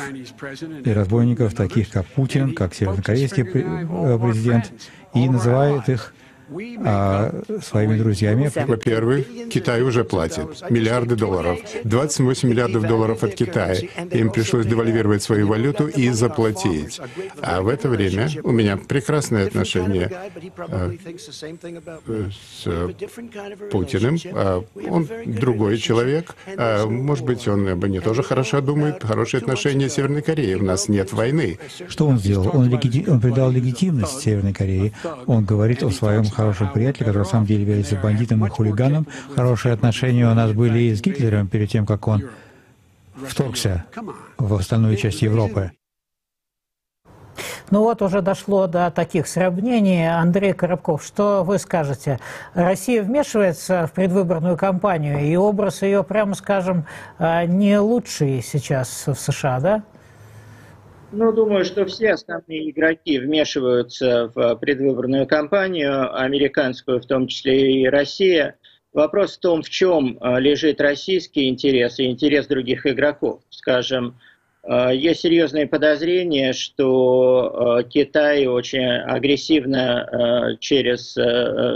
[0.85, 4.71] и разбойников, таких как Путин, как севернокорейский э, президент,
[5.13, 6.13] и называет их
[6.85, 8.51] а, своими друзьями.
[8.53, 11.59] Во-первых, Китай уже платит миллиарды долларов.
[11.83, 13.75] 28 миллиардов долларов от Китая.
[14.11, 16.99] Им пришлось девальвировать свою валюту и заплатить.
[17.41, 20.11] А в это время у меня прекрасное отношение
[20.57, 20.91] а,
[22.53, 22.67] с
[23.71, 24.17] Путиным.
[24.33, 26.35] А, он другой человек.
[26.85, 29.03] Может быть, он об ней тоже хорошо думает.
[29.03, 30.55] Хорошие отношения с Северной Кореей.
[30.55, 31.59] У нас нет войны.
[31.87, 32.49] Что он сделал?
[32.53, 33.05] Он, леги...
[33.07, 34.93] он придал легитимность Северной Корее.
[35.27, 39.07] Он говорит о своем хорошем приятеле, который на самом деле является бандитом и хулиганом.
[39.35, 42.29] Хорошие отношения у нас были и с Гитлером перед тем, как он
[43.27, 43.85] вторгся
[44.37, 45.71] в остальную часть Европы.
[47.71, 50.07] Ну вот уже дошло до таких сравнений.
[50.07, 52.19] Андрей Коробков, что вы скажете?
[52.53, 56.85] Россия вмешивается в предвыборную кампанию, и образ ее, прямо скажем,
[57.17, 59.83] э, не лучший сейчас в США, да?
[61.15, 67.87] Ну, думаю, что все основные игроки вмешиваются в предвыборную кампанию, американскую, в том числе и
[67.87, 68.57] Россия.
[68.93, 73.41] Вопрос в том, в чем а, лежит российский интерес и интерес других игроков.
[73.51, 74.17] Скажем,
[74.63, 81.15] а, есть серьезные подозрения, что а, Китай очень агрессивно через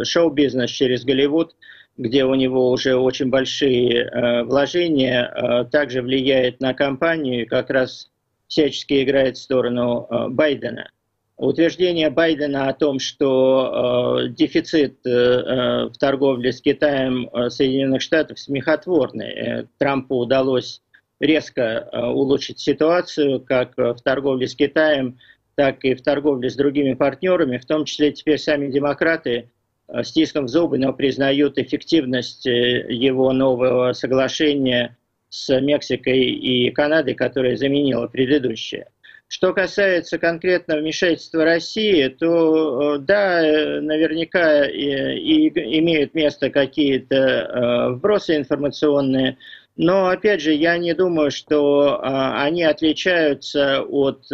[0.08, 1.56] шоу-бизнес, через Голливуд,
[1.96, 8.10] где у него уже очень большие вложения, также влияет на компанию, как раз
[8.48, 10.90] всячески играет в сторону э, Байдена.
[11.38, 18.02] Утверждение Байдена о том, что э, дефицит э, э в торговле с Китаем э, Соединенных
[18.02, 19.68] Штатов смехотворный.
[19.78, 20.82] Трампу удалось
[21.20, 25.20] резко э, улучшить ситуацию как в торговле с Китаем,
[25.54, 29.52] так и в торговле с другими партнерами, в том числе теперь сами демократы,
[29.90, 34.98] э, стиском зубы, но признают эффективность его нового соглашения
[35.38, 38.88] с Мексикой и Канадой, которая заменила предыдущее.
[39.30, 43.42] Что касается конкретно вмешательства России, то э, да,
[43.82, 49.38] наверняка и, и имеют место какие-то э, вбросы информационные,
[49.76, 54.28] но опять же, я не думаю, что они отличаются от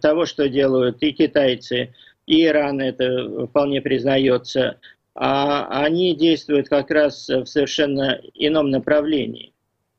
[0.00, 1.92] того, что делают и китайцы,
[2.26, 4.78] и Иран, это вполне признается.
[5.14, 9.53] А они действуют как раз в совершенно ином направлении.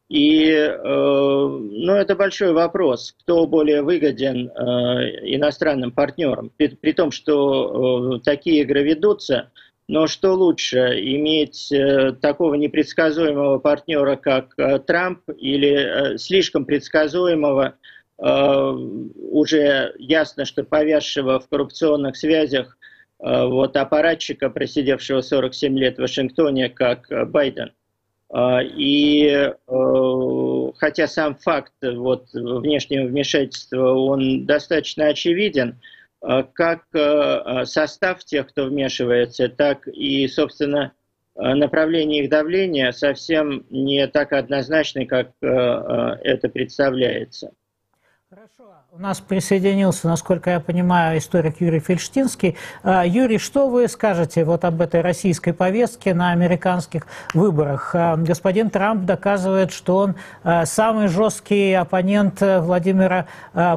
[0.07, 4.51] И э, ну, это большой вопрос, кто более выгоден э,
[5.35, 9.51] иностранным партнерам, при, при том, что э, такие игры ведутся,
[9.87, 17.73] но что лучше, иметь э, такого непредсказуемого партнера, как э, Трамп, или э, слишком предсказуемого,
[18.19, 18.71] э,
[19.31, 22.77] уже ясно, что повязшего в коррупционных связях
[23.19, 27.71] э, вот аппаратчика, просидевшего 47 лет в Вашингтоне, как э, Байден–
[28.63, 35.79] и э, хотя сам факт вот, внешнего вмешательства, он достаточно очевиден,
[36.21, 40.91] а, как э, состав тех, кто вмешивается, так и, собственно,
[41.35, 47.51] направление их давления совсем не так однозначно, как э, это представляется.
[48.29, 48.64] Хорошо.
[48.97, 52.55] У нас присоединился, насколько я понимаю, историк Юрий Фельштинский.
[52.81, 57.91] А, Юрий, что вы скажете вот об этой российской повестке на американских выборах?
[57.93, 63.25] А, господин Трамп доказывает, что он а, самый жесткий оппонент Владимира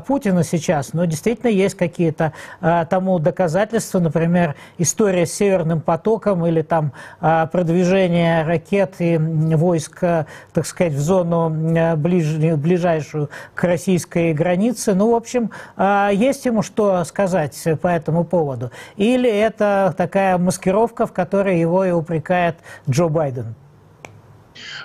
[0.06, 0.92] Путина сейчас.
[0.92, 8.94] Но действительно есть какие-то тому доказательства, например, история с Северным потоком или там продвижение ракет
[9.00, 11.50] и войск, так сказать, в зону
[11.96, 12.36] ближ...
[12.56, 14.94] ближайшую к российской границе.
[14.94, 18.70] Ну, в общем, а, есть ему что сказать по этому поводу?
[18.96, 22.56] Или это такая маскировка, в которой его и упрекает
[22.88, 23.54] Джо Байден?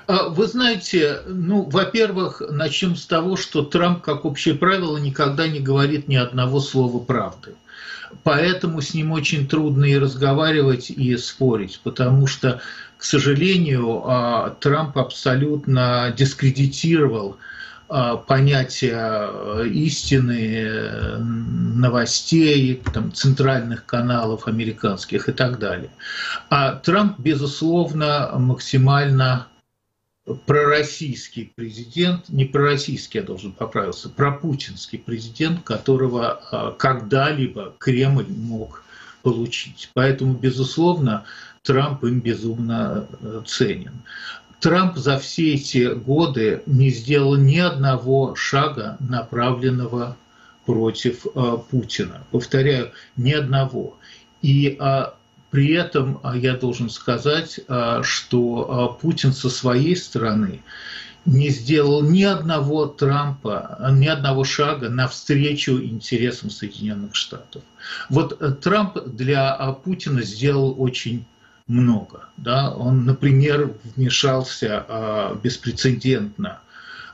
[0.08, 5.60] А, вы знаете, ну, во-первых, начнем с того, что Трамп, как общее правило, никогда не
[5.60, 7.56] говорит ни одного слова правды.
[8.24, 12.62] Поэтому с ним очень трудно и разговаривать, и спорить, потому что,
[12.98, 17.38] к сожалению, а, Трамп абсолютно дискредитировал
[18.28, 25.92] понятие истины, новостей, там, центральных каналов американских и так далее.
[26.50, 29.48] А Трамп, безусловно, максимально
[30.46, 38.84] пророссийский президент, не пророссийский, я должен поправиться, пропутинский президент, которого а, когда-либо Кремль мог
[39.22, 39.90] получить.
[39.94, 41.26] Поэтому, безусловно,
[41.64, 43.94] Трамп им безумно э, ценен.
[44.64, 50.16] Трамп за все эти годы не сделал ни одного шага, направленного
[50.66, 52.24] против э, Путина.
[52.32, 53.98] Повторяю, ни одного.
[54.42, 55.16] И а,
[55.52, 60.62] при этом а, я должен сказать, а, что а, Путин со своей стороны
[61.26, 67.64] не сделал ни одного Трампа, ни одного шага навстречу интересам Соединенных Штатов.
[68.10, 71.26] Вот э, Трамп для Путина сделал очень
[71.68, 72.26] много.
[72.38, 72.72] Да?
[72.72, 76.60] Он, например, вмешался беспрецедентно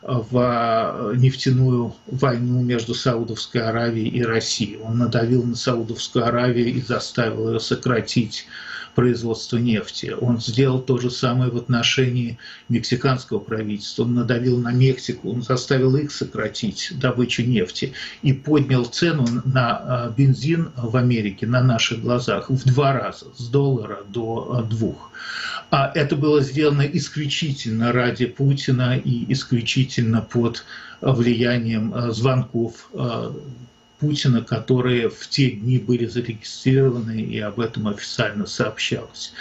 [0.02, 4.78] в нефтяную войну между Саудовской Аравией и Россией.
[4.78, 8.48] Он надавил на Саудовскую Аравию и заставил ее сократить
[9.00, 10.14] производства нефти.
[10.20, 14.04] Он сделал то же самое в отношении мексиканского правительства.
[14.04, 20.10] Он надавил на Мексику, он заставил их сократить добычу нефти и поднял цену на а,
[20.10, 25.12] бензин в Америке на наших глазах в два раза, с доллара до а, двух.
[25.72, 30.66] А это было сделано исключительно ради Путина и исключительно под
[31.00, 32.90] влиянием а, звонков
[34.00, 39.34] Путина, которые в те дни были зарегистрированы, и об этом официально сообщалось.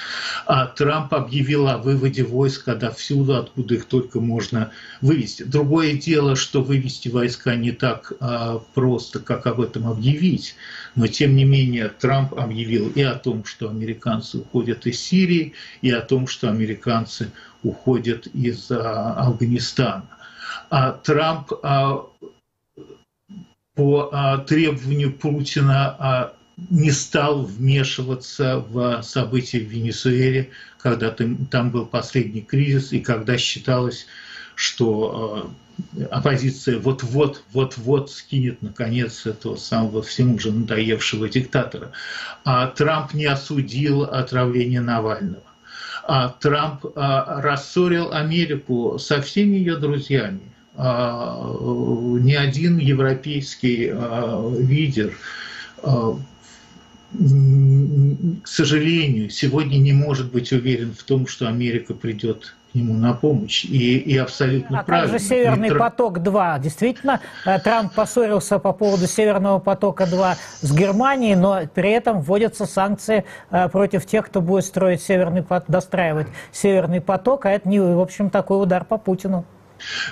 [0.46, 5.44] А Трамп объявил о выводе войск отовсюду, откуда их только можно вывести.
[5.44, 10.56] Другое дело, что вывести войска не так а, просто, как об этом объявить.
[10.96, 15.90] Но, тем не менее, Трамп объявил и о том, что американцы уходят из Сирии, и
[15.90, 17.30] о том, что американцы
[17.62, 20.06] уходят из а, Афганистана.
[20.70, 22.04] А Трамп а,
[23.78, 26.32] по а, требованию Путина а,
[26.68, 34.08] не стал вмешиваться в события в Венесуэле, когда там был последний кризис и когда считалось,
[34.56, 35.54] что
[36.00, 41.92] а, оппозиция вот-вот, вот-вот скинет, наконец, этого самого всему уже надоевшего диктатора.
[42.44, 45.44] А Трамп не осудил отравление Навального.
[46.02, 50.40] А Трамп а, рассорил Америку со всеми ее друзьями–
[50.78, 55.12] ни один европейский а, лидер
[55.82, 56.16] а,
[57.12, 63.14] к сожалению, сегодня не может быть уверен в том, что Америка придет к нему на
[63.14, 63.64] помощь.
[63.64, 65.12] И, и абсолютно а правильно.
[65.12, 65.96] как же «Северный Трамп...
[65.96, 66.60] поток-2»?
[66.60, 73.24] Действительно, э, Трамп поссорился по поводу «Северного потока-2» с Германией, но при этом вводятся санкции
[73.50, 78.00] э, против тех, кто будет строить «Северный поток», достраивать «Северный поток», а это, не, в
[78.00, 79.46] общем, такой удар по Путину.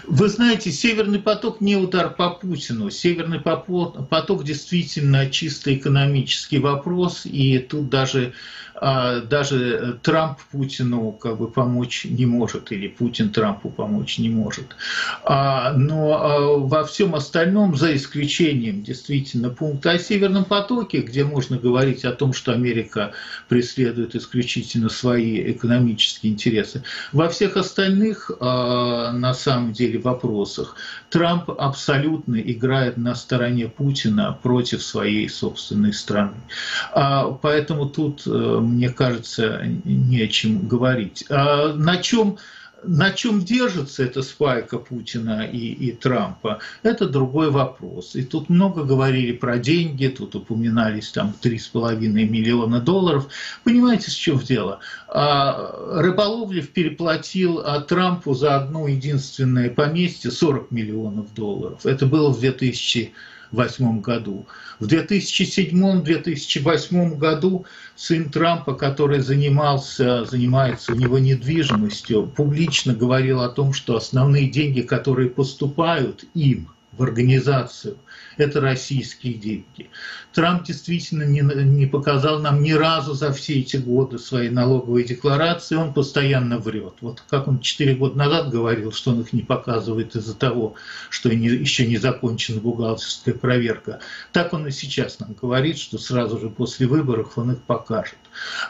[0.06, 2.90] Вы знаете, Северный поток не удар по Путину.
[2.90, 8.34] Северный поток действительно чисто экономический вопрос, и тут даже
[8.80, 14.76] даже Трамп Путину как бы помочь не может, или Путин Трампу помочь не может.
[15.24, 21.58] А, но а, во всем остальном, за исключением действительно пункта о Северном потоке, где можно
[21.58, 23.12] говорить о том, что Америка
[23.48, 30.76] преследует исключительно свои экономические интересы, во всех остальных, на самом деле, вопросах
[31.10, 36.34] Трамп абсолютно играет на стороне Путина против своей собственной страны.
[36.92, 38.30] Поэтому тут э,
[38.66, 41.24] мне кажется, не о чем говорить.
[41.30, 42.38] А на чем
[42.86, 48.14] на чем держится эта спайка Путина и, и Трампа, это другой вопрос.
[48.14, 53.28] И тут много говорили про деньги, тут упоминались там 3,5 миллиона долларов.
[53.64, 54.80] Понимаете, с чем дело?
[55.08, 61.84] А, Рыболовлев переплатил а, Трампу за одно единственное поместье 40 миллионов долларов.
[61.84, 63.12] Это было в 2000
[63.52, 64.46] 2008 году.
[64.80, 73.72] В 2007-2008 году сын Трампа, который занимался, занимается у него недвижимостью, публично говорил о том,
[73.72, 77.98] что основные деньги, которые поступают им в организацию,
[78.36, 79.90] это российские деньги.
[80.32, 85.76] Трамп действительно не, не показал нам ни разу за все эти годы своей налоговой декларации,
[85.76, 86.94] он постоянно врет.
[87.00, 90.74] Вот как он 4 года назад говорил, что он их не показывает из-за того,
[91.10, 94.00] что не, еще не закончена бухгалтерская проверка,
[94.32, 98.18] так он и сейчас нам говорит, что сразу же после выборов он их покажет.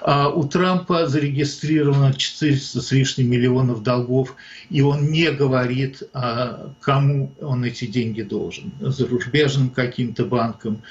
[0.00, 4.34] А у Трампа зарегистрировано 400 с лишним миллионов долгов,
[4.70, 8.72] и он не говорит, а, кому он эти деньги должен.
[8.80, 10.82] Зарубежным каким-то банкам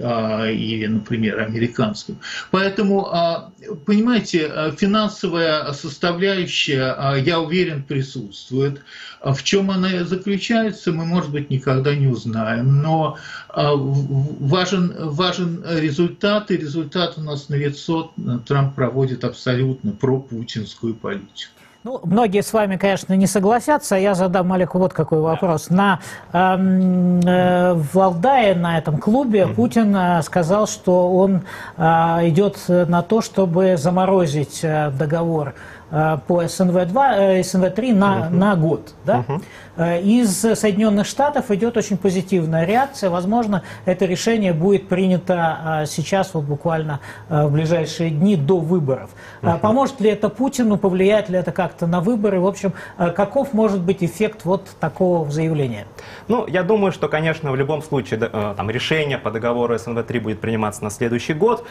[0.00, 2.18] а, или, например, американским.
[2.50, 3.08] Поэтому,
[3.86, 8.82] понимаете, финансовая составляющая, я уверен, присутствует.
[9.22, 12.82] В чем она заключается, мы, может быть, никогда не узнаем.
[12.82, 13.18] Но
[13.54, 18.12] важен, важен результат, и результат у нас на лицо.
[18.46, 21.52] Трамп проводит абсолютно пропутинскую политику.
[21.84, 23.96] Ну, многие с вами, конечно, не согласятся.
[23.96, 25.68] Я задам Олегу вот какой вопрос.
[25.68, 25.98] На
[26.32, 31.42] эм, э, Валдае, на этом клубе, Путин э, сказал, что он
[31.76, 31.82] э,
[32.28, 35.54] идет на то, чтобы заморозить э, договор
[35.94, 38.30] Э, по СНВ-2, СНВ-3 на, uh-huh.
[38.30, 38.94] на год.
[39.04, 39.26] Да?
[39.28, 39.42] Uh-huh.
[39.78, 43.08] Из Соединенных Штатов идет очень позитивная реакция.
[43.08, 49.10] Возможно, это решение будет принято сейчас, вот буквально в ближайшие дни до выборов.
[49.40, 49.58] Uh-huh.
[49.60, 52.38] Поможет ли это Путину, повлияет ли это как-то на выборы?
[52.40, 55.86] В общем, каков может быть эффект вот такого заявления?
[56.28, 60.84] Ну, я думаю, что, конечно, в любом случае там, решение по договору СНВ-3 будет приниматься
[60.84, 61.64] на следующий год,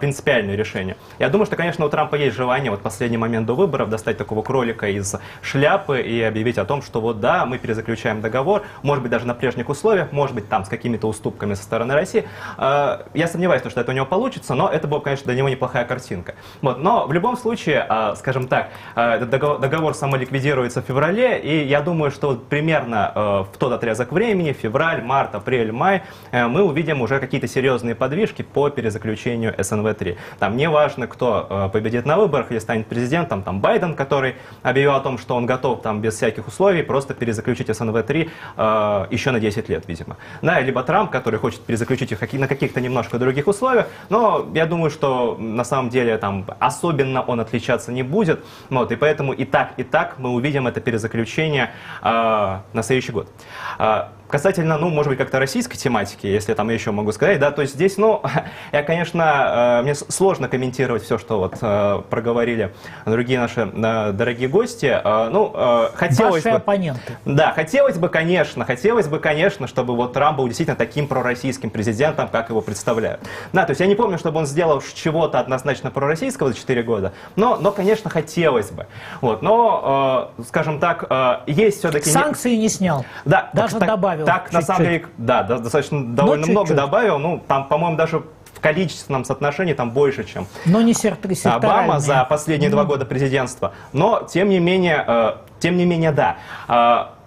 [0.00, 0.96] принципиальное решение.
[1.18, 4.42] Я думаю, что, конечно, у Трампа есть желание вот последний момент до выборов достать такого
[4.42, 9.10] кролика из шляпы и объявить о том, что вот да, мы перезаключаем договор, может быть,
[9.10, 12.24] даже на прежних условиях, может быть, там с какими-то уступками со стороны России.
[12.56, 15.84] А, я сомневаюсь, что это у него получится, но это была, конечно, для него неплохая
[15.84, 16.34] картинка.
[16.60, 16.78] Вот.
[16.78, 22.10] Но в любом случае, а, скажем так, этот договор самоликвидируется в феврале, и я думаю,
[22.10, 23.12] что примерно
[23.52, 28.42] в тот отрезок времени, февраль, март, апрель, май, э, мы увидим уже какие-то серьезные подвижки
[28.42, 30.16] по перезаключению СНВ-3.
[30.38, 34.94] Там не важно, кто э, победит на выборах или станет президентом, там Байден, который объявил
[34.94, 37.31] о том, что он готов там без всяких условий просто перезаключить
[37.68, 40.16] СНВ-3 э, еще на 10 лет, видимо.
[40.42, 44.90] Да, либо Трамп, который хочет перезаключить их на каких-то немножко других условиях, но я думаю,
[44.90, 49.72] что на самом деле там особенно он отличаться не будет, вот, и поэтому и так,
[49.76, 51.70] и так мы увидим это перезаключение
[52.02, 53.28] э, на следующий год.
[54.32, 57.74] Касательно, ну, может быть, как-то российской тематики, если там еще могу сказать, да, то есть
[57.74, 58.22] здесь, ну,
[58.72, 62.74] я, конечно, э, мне сложно комментировать все, что вот э, проговорили
[63.04, 64.98] другие наши э, дорогие гости.
[65.04, 65.54] Ну,
[65.94, 66.56] хотелось Ваши бы...
[66.56, 67.18] оппоненты.
[67.26, 72.28] Да, хотелось бы, конечно, хотелось бы, конечно, чтобы вот Трамп был действительно таким пророссийским президентом,
[72.28, 73.20] как его представляют.
[73.52, 77.12] Да, то есть я не помню, чтобы он сделал чего-то однозначно пророссийского за 4 года,
[77.36, 78.86] но, но конечно, хотелось бы.
[79.20, 82.08] Вот, но, скажем так, есть все-таки...
[82.08, 83.04] Санкции не снял.
[83.26, 83.50] Да.
[83.52, 84.26] Даже так, добавил добавил.
[84.26, 84.68] Так, чуть-чуть.
[84.68, 87.18] на самом деле, да, достаточно довольно ну, много добавил.
[87.18, 90.94] Ну, там, по-моему, даже в количественном соотношении там больше, чем Но не
[91.56, 92.72] Обама за последние mm.
[92.72, 93.72] два года президентства.
[93.92, 96.36] Но, тем не менее, э, тем не менее, да.
[96.68, 97.21] Э,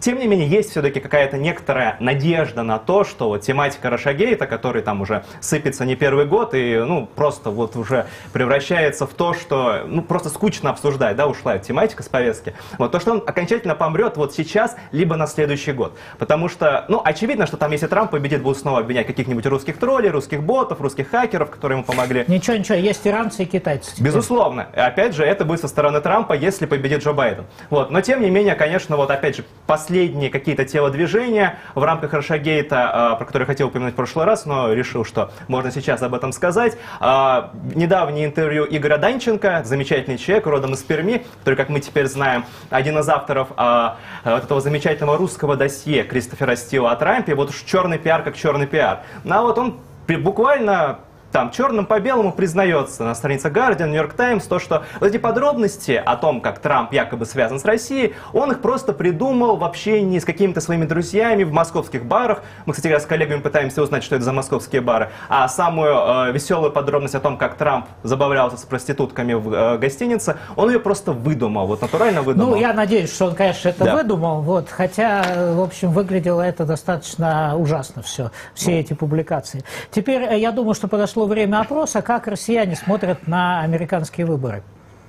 [0.00, 4.82] тем не менее, есть все-таки какая-то некоторая надежда на то, что вот тематика Рашагейта, который
[4.82, 9.82] там уже сыпется не первый год и ну, просто вот уже превращается в то, что
[9.86, 12.54] ну, просто скучно обсуждать, да, ушла эта тематика с повестки.
[12.78, 15.96] Вот, то, что он окончательно помрет вот сейчас, либо на следующий год.
[16.18, 20.10] Потому что, ну, очевидно, что там, если Трамп победит, будут снова обвинять каких-нибудь русских троллей,
[20.10, 22.24] русских ботов, русских хакеров, которые ему помогли.
[22.26, 23.92] Ничего, ничего, есть иранцы и китайцы.
[23.92, 24.06] Теперь.
[24.06, 24.68] Безусловно.
[24.74, 27.44] Опять же, это будет со стороны Трампа, если победит Джо Байден.
[27.68, 27.90] Вот.
[27.90, 32.90] Но, тем не менее, конечно, вот опять же, последний последние какие-то телодвижения в рамках Рашагейта,
[32.92, 36.30] а, про которые хотел упомянуть в прошлый раз, но решил, что можно сейчас об этом
[36.30, 36.78] сказать.
[37.00, 42.44] А, недавнее интервью Игоря Данченко, замечательный человек, родом из Перми, который, как мы теперь знаем,
[42.70, 47.34] один из авторов а, этого замечательного русского досье Кристофера Стила о Трампе.
[47.34, 49.00] Вот уж черный пиар как черный пиар.
[49.24, 51.00] Ну а вот он буквально
[51.32, 55.18] там черным по белому признается на странице Guardian, New York Times, то, что вот эти
[55.18, 60.18] подробности о том, как Трамп якобы связан с Россией, он их просто придумал в общении
[60.18, 62.42] с какими-то своими друзьями в московских барах.
[62.66, 65.10] Мы, кстати, с коллегами пытаемся узнать, что это за московские бары.
[65.28, 70.36] А самую э, веселую подробность о том, как Трамп забавлялся с проститутками в э, гостинице,
[70.56, 72.50] он ее просто выдумал, вот натурально выдумал.
[72.50, 73.96] Ну, я надеюсь, что он, конечно, это да.
[73.96, 78.76] выдумал, вот, хотя, в общем, выглядело это достаточно ужасно все, все ну.
[78.78, 79.64] эти публикации.
[79.90, 84.62] Теперь, э, я думаю, что подошло прошло время опроса, как россияне смотрят на американские выборы.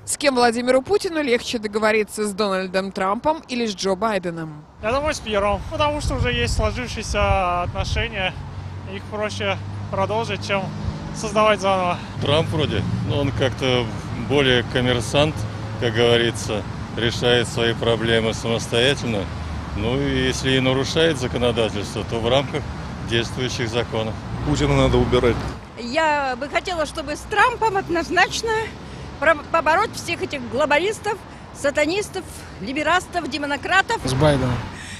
[0.04, 4.66] С кем Владимиру Путину легче договориться с Дональдом Трампом или с Джо Байденом?
[4.84, 8.34] Я думаю, с первым, потому что уже есть сложившиеся отношения,
[8.94, 9.58] их проще
[9.90, 10.64] продолжить, чем
[11.16, 11.98] создавать заново.
[12.22, 13.86] Трамп вроде, но он как-то
[14.28, 15.36] более коммерсант,
[15.80, 16.62] как говорится,
[16.98, 19.20] решает свои проблемы самостоятельно.
[19.78, 22.64] Ну и если и нарушает законодательство, то в рамках
[23.10, 24.14] действующих законов.
[24.46, 25.38] Путина надо убирать.
[25.84, 28.52] Я бы хотела, чтобы с Трампом однозначно
[29.52, 31.18] побороть всех этих глобалистов,
[31.60, 32.24] сатанистов,
[32.62, 33.98] либерастов, демонократов.
[34.06, 34.54] С Байденом.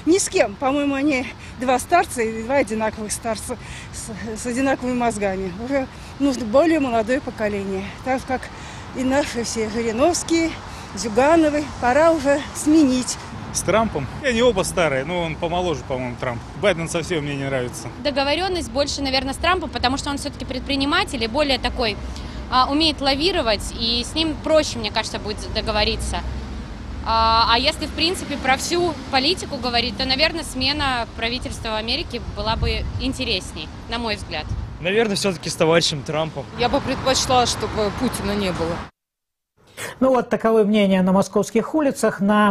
[0.06, 0.56] Ни с кем.
[0.56, 1.26] По-моему, они
[1.60, 3.56] два старца и два одинаковых старца
[3.92, 5.52] с, с одинаковыми мозгами.
[5.64, 5.86] Уже
[6.18, 7.84] нужно более молодое поколение.
[8.04, 8.42] Так как
[8.96, 10.50] и наши все Жириновские,
[10.96, 13.16] Зюгановы, пора уже сменить
[13.52, 14.06] с Трампом.
[14.22, 16.40] И они оба старые, но он помоложе, по-моему, Трамп.
[16.60, 17.88] Байден совсем мне не нравится.
[18.02, 21.96] Договоренность больше, наверное, с Трампом, потому что он все-таки предприниматель и более такой
[22.50, 26.20] а, умеет лавировать, и с ним проще, мне кажется, будет договориться.
[27.04, 32.20] А, а если, в принципе, про всю политику говорить, то, наверное, смена правительства в Америке
[32.36, 34.44] была бы интересней, на мой взгляд.
[34.80, 36.44] Наверное, все-таки с товарищем Трампом.
[36.58, 38.76] Я бы предпочла, чтобы Путина не было.
[40.00, 42.20] Ну вот таковы мнения на московских улицах.
[42.20, 42.50] На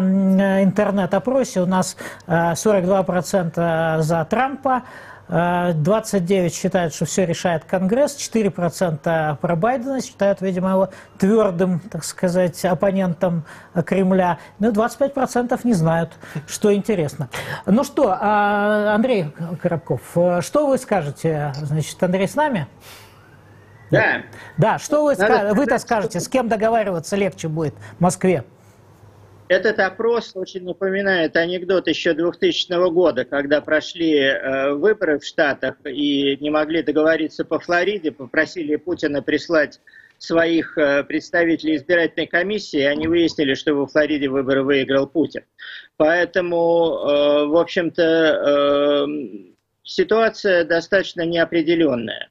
[0.64, 1.98] интернет-опросе у нас
[2.28, 4.84] 42% э, за Трампа,
[5.32, 12.66] 29 считают, что все решает Конгресс, 4% про Байдена считают, видимо, его твердым, так сказать,
[12.66, 13.46] оппонентом
[13.86, 14.40] Кремля.
[14.60, 16.12] Ну, 25% не знают,
[16.48, 17.30] что интересно.
[17.66, 20.02] Ну что, а, Андрей Коробков,
[20.42, 21.54] что вы скажете?
[21.56, 22.68] Значит, Андрей с нами?
[23.92, 24.24] Да.
[24.58, 25.16] Да, что вы,
[25.54, 28.44] вы-то скажете, с кем договариваться легче будет в Москве?
[29.52, 36.38] Этот опрос очень напоминает анекдот еще 2000 года, когда прошли э, выборы в Штатах и
[36.40, 39.82] не могли договориться по Флориде, попросили Путина прислать
[40.20, 45.44] своих э, представителей избирательной комиссии, и они выяснили, что во Флориде выборы выиграл Путин.
[45.98, 49.06] Поэтому, э, в общем-то, э,
[49.84, 52.31] ситуация достаточно неопределенная.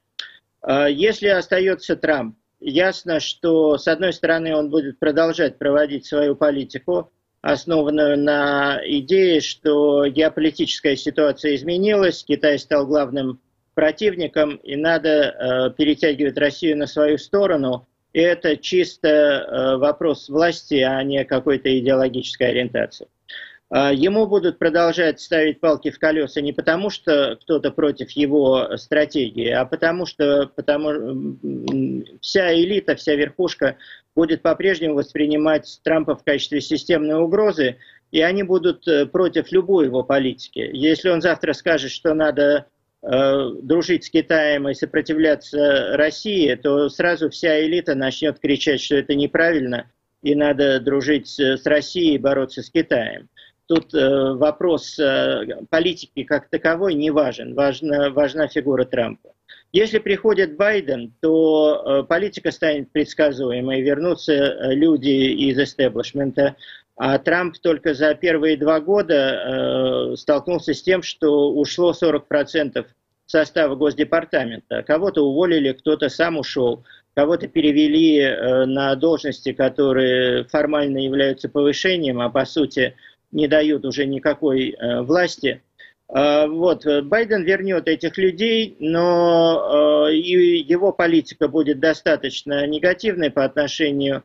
[0.65, 7.11] Э, если остается Трамп, Ясно, что, с одной стороны, он будет продолжать проводить свою политику,
[7.41, 13.41] основанную на идее, что геополитическая ситуация изменилась, Китай стал главным
[13.73, 17.87] противником, и надо э, перетягивать Россию на свою сторону.
[18.13, 23.07] И это чисто э, вопрос власти, а не какой-то идеологической ориентации.
[23.73, 29.47] А, ему будут продолжать ставить палки в колеса не потому, что кто-то против его стратегии,
[29.47, 31.37] а потому что потому,
[32.19, 33.77] вся элита, вся верхушка
[34.13, 37.77] будет по-прежнему воспринимать Трампа в качестве системной угрозы,
[38.11, 40.69] и они будут э, против любой его политики.
[40.73, 42.65] Если он завтра скажет, что надо
[43.01, 49.15] э, дружить с Китаем и сопротивляться России, то сразу вся элита начнет кричать, что это
[49.15, 49.89] неправильно,
[50.21, 53.29] и надо дружить с Россией и бороться с Китаем
[53.71, 59.29] тут э, вопрос э, политики как таковой не важен, важна, важна фигура Трампа.
[59.71, 66.57] Если приходит Байден, то э, политика станет предсказуемой, вернутся люди из истеблишмента,
[66.97, 72.85] а Трамп только за первые два года э, столкнулся с тем, что ушло 40%
[73.25, 74.83] состава Госдепартамента.
[74.83, 82.29] Кого-то уволили, кто-то сам ушел, кого-то перевели э, на должности, которые формально являются повышением, а
[82.29, 82.95] по сути
[83.31, 85.61] не дают уже никакой э, власти.
[86.07, 93.43] Э, вот, Байден вернет этих людей, но э, и его политика будет достаточно негативной по
[93.43, 94.23] отношению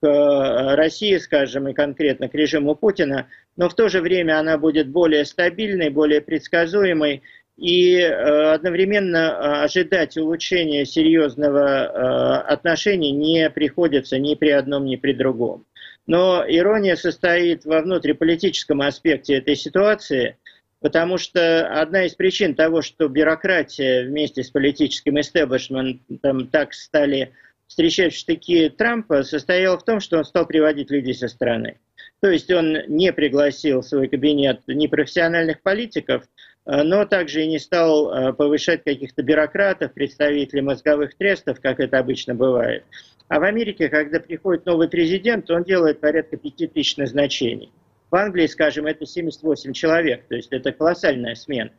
[0.00, 3.26] к э, России, скажем, и конкретно к режиму Путина,
[3.56, 7.22] но в то же время она будет более стабильной, более предсказуемой,
[7.56, 14.96] и э, одновременно э, ожидать улучшения серьезного э, отношения не приходится ни при одном, ни
[14.96, 15.64] при другом.
[16.06, 20.36] Но ирония состоит во внутриполитическом аспекте этой ситуации,
[20.80, 27.32] потому что одна из причин того, что бюрократия вместе с политическим истеблишментом так стали
[27.66, 31.78] встречать штыки Трампа, состояла в том, что он стал приводить людей со стороны.
[32.20, 36.24] То есть он не пригласил в свой кабинет непрофессиональных политиков,
[36.64, 42.34] но также и не стал э, повышать каких-то бюрократов, представителей мозговых трестов, как это обычно
[42.34, 42.84] бывает.
[43.28, 47.72] А в Америке, когда приходит новый президент, он делает порядка 5000 назначений.
[48.10, 51.72] В Англии, скажем, это 78 человек, то есть это колоссальная смена.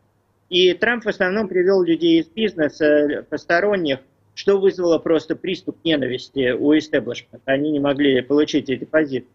[0.49, 3.99] И Трамп в основном привел людей из бизнеса, посторонних,
[4.33, 7.41] что вызвало просто приступ ненависти у истеблишмента.
[7.45, 9.29] Они не могли получить эти позиции.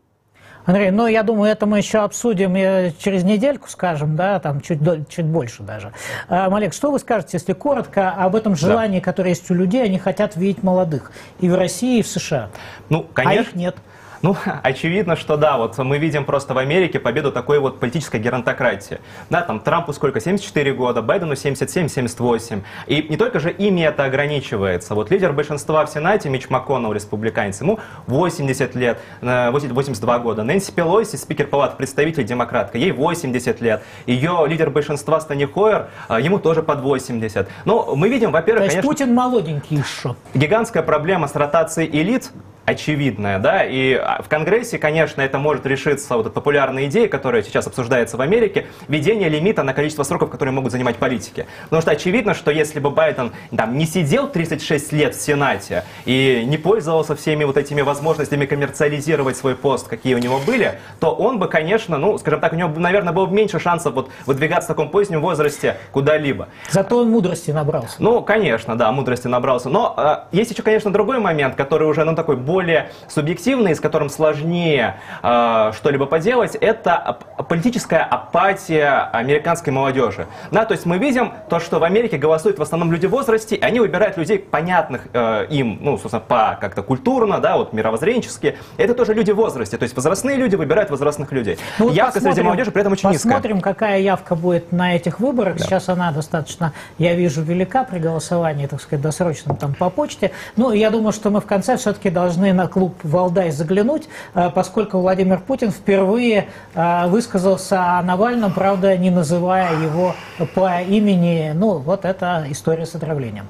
[0.65, 2.55] Андрей, ну, я думаю, это мы еще обсудим
[2.99, 5.93] через недельку, скажем, да, там чуть, чуть больше даже.
[6.29, 9.05] А, Малек, что вы скажете, если коротко, об этом желании, да.
[9.05, 12.51] которое есть у людей, они хотят видеть молодых и в России, и в США?
[12.89, 13.41] Ну, конечно.
[13.41, 13.77] А их нет.
[14.23, 19.01] Ну, очевидно, что да, вот мы видим просто в Америке победу такой вот политической геронтократии.
[19.31, 22.63] Да, там Трампу сколько, 74 года, Байдену 77-78.
[22.87, 24.95] И не только же ими это ограничивается.
[24.95, 30.43] Вот лидер большинства в Сенате, Мич МакКоннелл, республиканец, ему 80 лет, 82 э, года.
[30.45, 33.83] Нэнси Пелоси, спикер палаты представителей, демократка, ей 80 лет.
[34.07, 37.49] Ее лидер большинства Стани Хойер, э, ему тоже под 80.
[37.65, 38.83] Но мы видим, во-первых, конечно...
[38.83, 40.15] Путин молоденький еще.
[40.35, 42.31] Гигантская проблема с ротацией элит
[42.65, 47.67] очевидная, да, и в Конгрессе, конечно, это может решиться, вот эта популярная идея, которая сейчас
[47.67, 51.47] обсуждается в Америке, введение лимита на количество сроков, которые могут занимать политики.
[51.65, 56.45] Потому что очевидно, что если бы Байден там, не сидел 36 лет в Сенате и
[56.47, 61.39] не пользовался всеми вот этими возможностями коммерциализировать свой пост, какие у него были, то он
[61.39, 64.77] бы, конечно, ну, скажем так, у него, наверное, было бы меньше шансов вот выдвигаться в
[64.77, 66.49] таком позднем возрасте куда-либо.
[66.71, 67.97] Зато он мудрости набрался.
[67.99, 69.69] Ну, конечно, да, мудрости набрался.
[69.69, 74.11] Но э, есть еще, конечно, другой момент, который уже, ну, такой более субъективный, с которым
[74.11, 80.27] сложнее э, что-либо поделать, это политическая апатия американской молодежи.
[80.51, 83.57] Да, то есть мы видим то, что в Америке голосуют в основном люди в возрасте,
[83.57, 88.59] и они выбирают людей, понятных э, им, ну, собственно, по как-то культурно, да, вот мировоззренчески.
[88.77, 91.57] Это тоже люди в возрасте, то есть возрастные люди выбирают возрастных людей.
[91.79, 93.33] Ну, вот Явка среди молодежи при этом очень посмотрим, низкая.
[93.33, 95.57] Посмотрим, какая явка будет на этих выборах.
[95.57, 95.65] Да.
[95.65, 100.33] Сейчас она достаточно, я вижу, велика при голосовании, так сказать, досрочном там по почте.
[100.57, 104.99] Ну, я думаю, что мы в конце все-таки должны на клуб Валдай заглянуть, э, поскольку
[104.99, 110.17] Владимир Путин впервые э, высказался о Навальном, правда, не называя его
[110.55, 111.53] по имени.
[111.55, 113.47] Ну, вот это история с отравлением.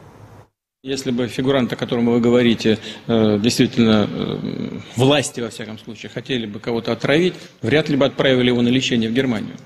[0.82, 4.07] Если бы фигурант, о котором вы говорите, э, действительно
[4.97, 9.09] власти, во всяком случае, хотели бы кого-то отравить, вряд ли бы отправили его на лечение
[9.09, 9.57] в Германию.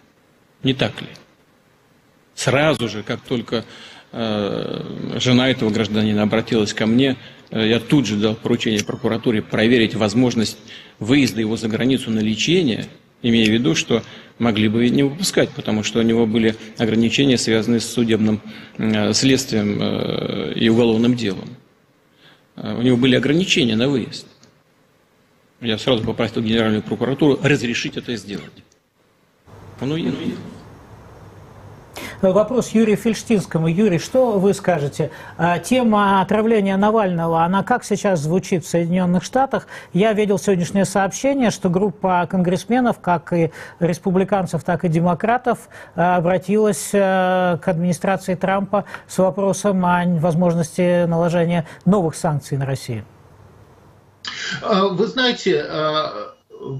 [0.62, 1.08] Не так ли?
[2.34, 3.64] Сразу же, как только
[4.16, 7.16] жена этого гражданина обратилась ко мне,
[7.50, 10.58] Э, я тут же дал поручение прокуратуре проверить возможность
[10.98, 12.86] выезда его за границу на лечение,
[13.22, 14.02] имея в виду, что
[14.38, 18.40] могли бы не выпускать, потому что у него были ограничения, связанные с судебным
[18.78, 21.48] э, следствием э, и уголовным делом.
[22.56, 24.26] У него были ограничения на выезд.
[25.60, 28.64] Я сразу попросил Генеральную прокуратуру разрешить это сделать.
[29.78, 30.16] Он уехал.
[32.22, 33.68] Вопрос Юрию Фельштинскому.
[33.68, 35.10] Юрий, что вы скажете?
[35.36, 39.66] А, тема отравления Навального, она как сейчас звучит в Соединенных Штатах?
[39.92, 46.88] Я видел сегодняшнее сообщение, что группа конгрессменов, как и республиканцев, так и демократов, а, обратилась
[46.90, 53.04] к администрации Трампа с вопросом о возможности наложения новых санкций на Россию.
[54.62, 55.64] Вы знаете,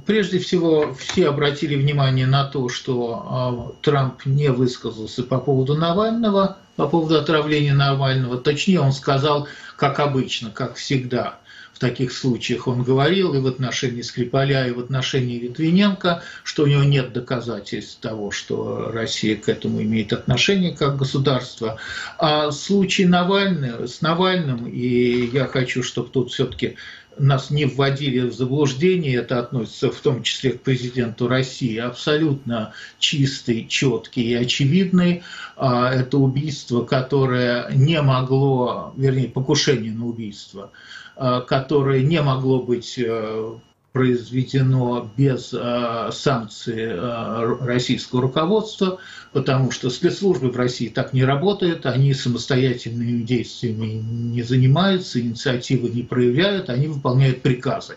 [0.06, 6.58] Прежде всего, все обратили внимание на то, что э, Трамп не высказался по поводу Навального,
[6.76, 8.38] по поводу отравления Навального.
[8.38, 11.38] Точнее, он сказал, как обычно, как всегда
[11.76, 12.68] в таких случаях.
[12.68, 18.00] Он говорил и в отношении Скрипаля, и в отношении Литвиненко, что у него нет доказательств
[18.00, 21.78] того, что Россия к этому имеет отношение как государство.
[22.18, 26.76] А случай Навального, с Навальным, и я хочу, чтобы тут все-таки
[27.18, 33.66] нас не вводили в заблуждение, это относится в том числе к президенту России, абсолютно чистый,
[33.66, 35.22] четкий и очевидный.
[35.56, 40.70] А, это убийство, которое не могло, вернее, покушение на убийство,
[41.16, 43.52] а, которое не могло быть э,
[43.96, 48.98] произведено без э, санкций э, российского руководства,
[49.32, 56.02] потому что спецслужбы в России так не работают, они самостоятельными действиями не занимаются, инициативы не
[56.02, 57.96] проявляют, они выполняют приказы.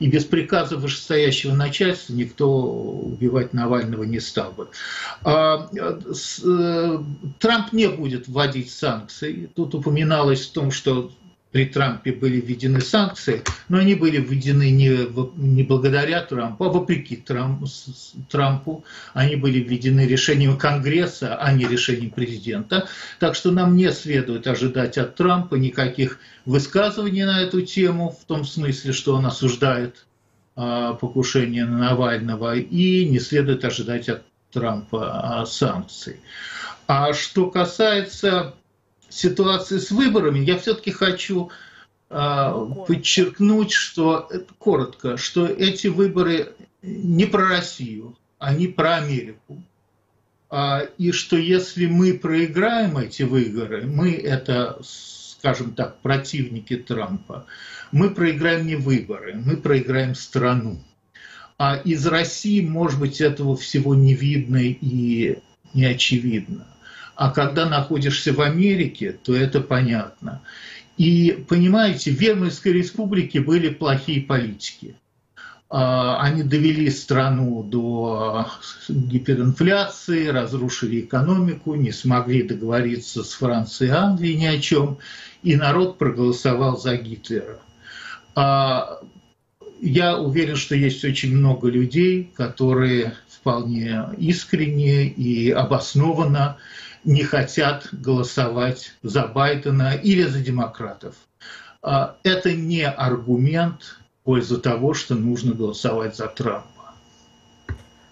[0.00, 4.66] И без приказа вышестоящего начальства никто убивать Навального не стал бы.
[5.22, 6.98] А, э,
[7.38, 9.48] Трамп не будет вводить санкции.
[9.54, 11.12] Тут упоминалось в том, что
[11.56, 17.16] при Трампе были введены санкции, но они были введены не, не благодаря Трампу, а вопреки
[17.16, 18.84] Трампу.
[19.14, 22.88] Они были введены решением Конгресса, а не решением президента.
[23.20, 28.44] Так что нам не следует ожидать от Трампа никаких высказываний на эту тему, в том
[28.44, 30.04] смысле, что он осуждает
[30.56, 36.20] а, покушение на Навального, и не следует ожидать от Трампа а, санкций.
[36.86, 38.52] А что касается
[39.16, 41.50] ситуации с выборами, я все-таки хочу
[42.10, 49.62] э, подчеркнуть, что коротко, что эти выборы не про Россию, они про Америку.
[50.48, 57.46] А, и что если мы проиграем эти выборы, мы это, скажем так, противники Трампа,
[57.90, 60.78] мы проиграем не выборы, мы проиграем страну.
[61.58, 65.38] А из России, может быть, этого всего не видно и
[65.74, 66.66] не очевидно.
[67.16, 70.42] А когда находишься в Америке, то это понятно.
[70.98, 74.96] И понимаете, в Веймарской республике были плохие политики.
[75.68, 78.46] А, они довели страну до
[78.88, 84.98] гиперинфляции, разрушили экономику, не смогли договориться с Францией и Англией ни о чем,
[85.42, 87.58] и народ проголосовал за Гитлера.
[88.34, 89.00] А,
[89.80, 96.58] я уверен, что есть очень много людей, которые вполне искренне и обоснованно
[97.06, 101.14] не хотят голосовать за Байдена или за демократов.
[101.80, 106.75] А, это не аргумент, пользу того, что нужно голосовать за Трампа.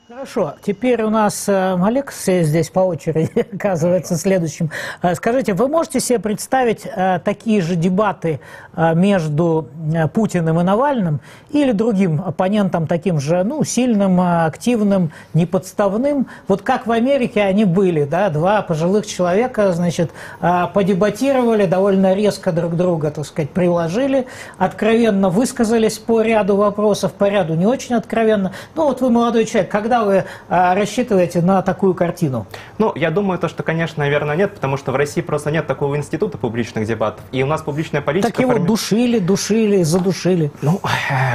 [0.06, 4.70] Хорошо, теперь у нас э, Олег здесь по очереди оказывается следующим.
[5.00, 8.40] Э, скажите, вы можете себе представить э, такие же дебаты
[8.76, 9.68] между
[10.12, 16.26] Путиным и Навальным или другим оппонентом, таким же ну, сильным, активным, неподставным?
[16.48, 22.76] Вот как в Америке они были, да, два пожилых человека, значит, подебатировали, довольно резко друг
[22.76, 24.26] друга, так сказать, приложили,
[24.58, 28.50] откровенно высказались по ряду вопросов, по ряду не очень откровенно.
[28.74, 32.46] Ну вот вы молодой человек, когда вы а, рассчитываете на такую картину?
[32.78, 35.96] Ну, я думаю, то, что, конечно, наверное, нет, потому что в России просто нет такого
[35.96, 37.24] института публичных дебатов.
[37.30, 38.32] И у нас публичная политика...
[38.32, 38.66] Так его форми...
[38.66, 40.50] душили, душили, задушили.
[40.62, 40.80] Ну,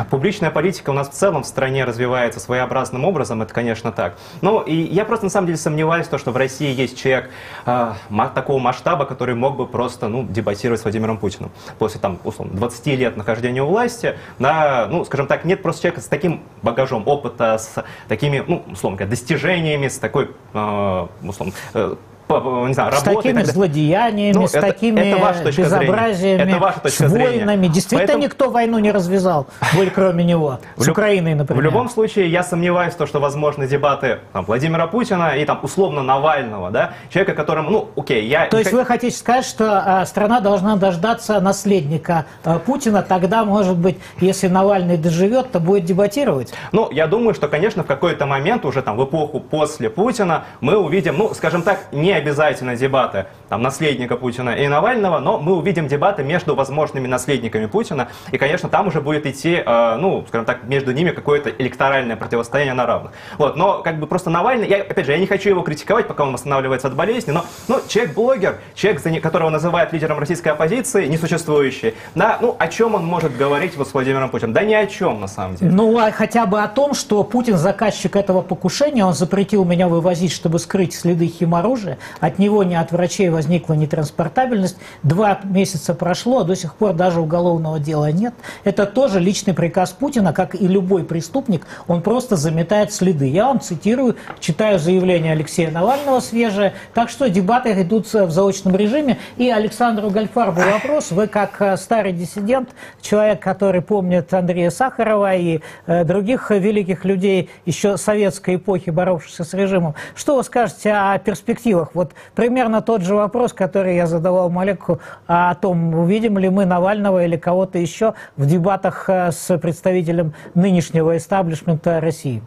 [0.10, 4.16] публичная политика у нас в целом в стране развивается своеобразным образом, это, конечно, так.
[4.42, 7.30] Ну, и я просто, на самом деле, сомневаюсь, то, что в России есть человек
[7.66, 7.94] э,
[8.36, 11.52] такого масштаба, который мог бы просто, ну, дебатировать с Владимиром Путиным.
[11.78, 16.02] После, там, условно, 20 лет нахождения у власти, на, ну, скажем так, нет просто человека
[16.02, 21.96] с таким багажом опыта, с такими, ну, условно говоря, достижениями, с такой, э, условно, э,
[22.30, 23.00] не знаю, работы.
[23.00, 27.12] С такими злодеяниями, ну, с это, такими это ваша точка безобразиями, это ваша точка с
[27.12, 27.38] войнами.
[27.38, 27.70] Зрения.
[27.70, 28.24] Действительно, Поэтому...
[28.24, 29.48] никто войну не развязал,
[29.96, 30.98] кроме него, с люб...
[30.98, 31.62] Украиной, например.
[31.62, 36.04] В любом случае, я сомневаюсь, то, что возможны дебаты там, Владимира Путина и там, условно
[36.04, 38.46] Навального, да, человека, которому, ну, окей, я...
[38.46, 43.78] То есть вы хотите сказать, что э, страна должна дождаться наследника э, Путина, тогда, может
[43.78, 46.54] быть, если Навальный доживет, то будет дебатировать?
[46.72, 50.78] Ну, я думаю, что, конечно, в какой-то момент, уже там в эпоху после Путина, мы
[50.78, 55.88] увидим, ну, скажем так, не обязательно дебаты там, наследника Путина и Навального, но мы увидим
[55.88, 60.64] дебаты между возможными наследниками Путина, и, конечно, там уже будет идти, э, ну, скажем так,
[60.64, 63.12] между ними какое-то электоральное противостояние на равных.
[63.38, 66.24] Вот, но как бы просто Навальный, я, опять же, я не хочу его критиковать, пока
[66.24, 72.38] он восстанавливается от болезни, но ну, человек-блогер, человек, которого называют лидером российской оппозиции, несуществующий, да,
[72.42, 74.54] ну, о чем он может говорить вот с Владимиром Путиным?
[74.54, 75.72] Да ни о чем, на самом деле.
[75.72, 80.32] Ну, а хотя бы о том, что Путин заказчик этого покушения, он запретил меня вывозить,
[80.32, 84.78] чтобы скрыть следы химоружия, от него не от врачей возникла нетранспортабельность.
[85.04, 88.34] Два месяца прошло, а до сих пор даже уголовного дела нет.
[88.64, 93.28] Это тоже личный приказ Путина, как и любой преступник, он просто заметает следы.
[93.28, 96.74] Я вам цитирую, читаю заявление Алексея Навального свежее.
[96.94, 99.18] Так что дебаты идут в заочном режиме.
[99.38, 101.12] И Александру Гальфарбу вопрос.
[101.12, 102.70] Вы как э, старый диссидент,
[103.02, 109.54] человек, который помнит Андрея Сахарова и э, других великих людей еще советской эпохи, боровшихся с
[109.54, 111.89] режимом, что вы скажете о перспективах?
[111.94, 116.66] Вот вот примерно тот же вопрос, который я задавал Малеку о том, увидим ли мы
[116.66, 122.42] Навального или кого-то еще в дебатах э, с представителем нынешнего эстаблишмента России.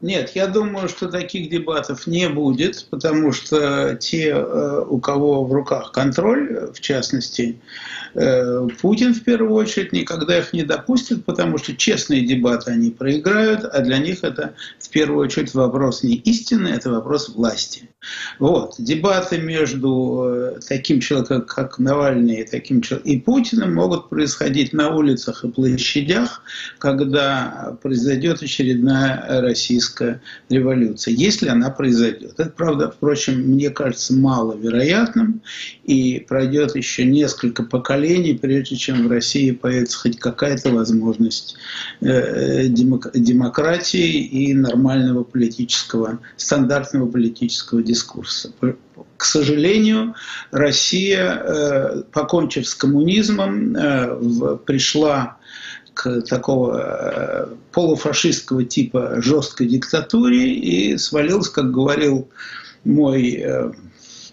[0.00, 5.52] Нет, я думаю, что таких дебатов не будет, потому что те, э, у кого в
[5.52, 7.60] руках контроль, в частности,
[8.14, 13.80] Путин в первую очередь никогда их не допустит, потому что честные дебаты они проиграют, а
[13.80, 17.88] для них это в первую очередь вопрос не истины, это вопрос власти.
[18.38, 18.74] Вот.
[18.78, 25.44] Дебаты между э, таким человеком, как Навальный, и, таким и Путиным могут происходить на улицах
[25.44, 26.42] и площадях,
[26.78, 32.34] когда произойдет очередная российская революция, если она произойдет.
[32.38, 35.40] Это, правда, впрочем, мне кажется маловероятным,
[35.84, 38.01] и пройдет еще несколько поколений,
[38.34, 41.56] прежде чем в России появится хоть какая-то возможность
[42.00, 48.52] э, демократии и нормального политического, стандартного политического дискурса.
[49.16, 50.14] К сожалению,
[50.50, 55.38] Россия, э, покончив с коммунизмом, э, пришла
[55.94, 62.28] к такого э, полуфашистского типа жесткой диктатуре и свалилась, как говорил
[62.84, 63.44] мой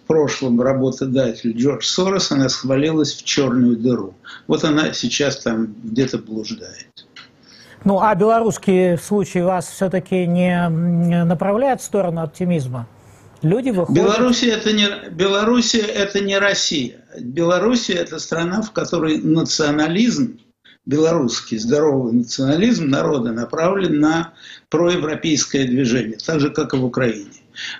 [0.10, 4.16] прошлом работодатель Джордж Сорос, она свалилась в черную дыру.
[4.48, 7.06] Вот она сейчас там где-то блуждает.
[7.86, 10.68] Ну, а белорусский случай вас все-таки не
[11.26, 12.88] направляет в сторону оптимизма?
[13.44, 14.04] Люди выходят...
[14.04, 17.06] Белоруссия это не, Белоруссия это не Россия.
[17.20, 20.40] Белоруссия это страна, в которой национализм,
[20.88, 24.34] белорусский здоровый национализм народа направлен на
[24.70, 27.30] проевропейское движение, так же, как и в Украине.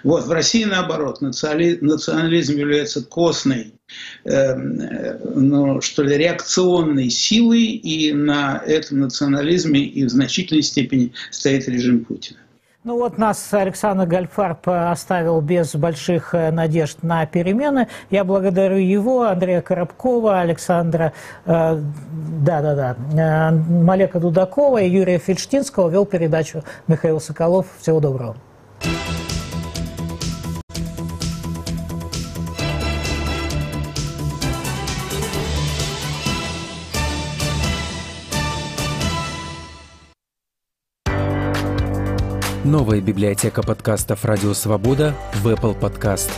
[0.04, 3.74] Вот, в России наоборот, национализм является костной,
[4.26, 11.68] э, ну, что ли, реакционной силой, и на этом национализме и в значительной степени стоит
[11.68, 12.40] режим Путина.
[12.86, 17.90] Ну вот нас Александр Гальфарб оставил без больших э, надежд на перемены.
[18.10, 21.12] Я благодарю его, Андрея Коробкова, Александра,
[21.46, 21.78] э,
[22.40, 25.90] да-да-да, э, Малека Дудакова и Юрия Фельдштинского.
[25.90, 27.68] Вел передачу Михаил Соколов.
[27.82, 28.38] Всего доброго.
[42.70, 46.30] Новая библиотека подкастов «Радио Свобода» в Apple Podcast.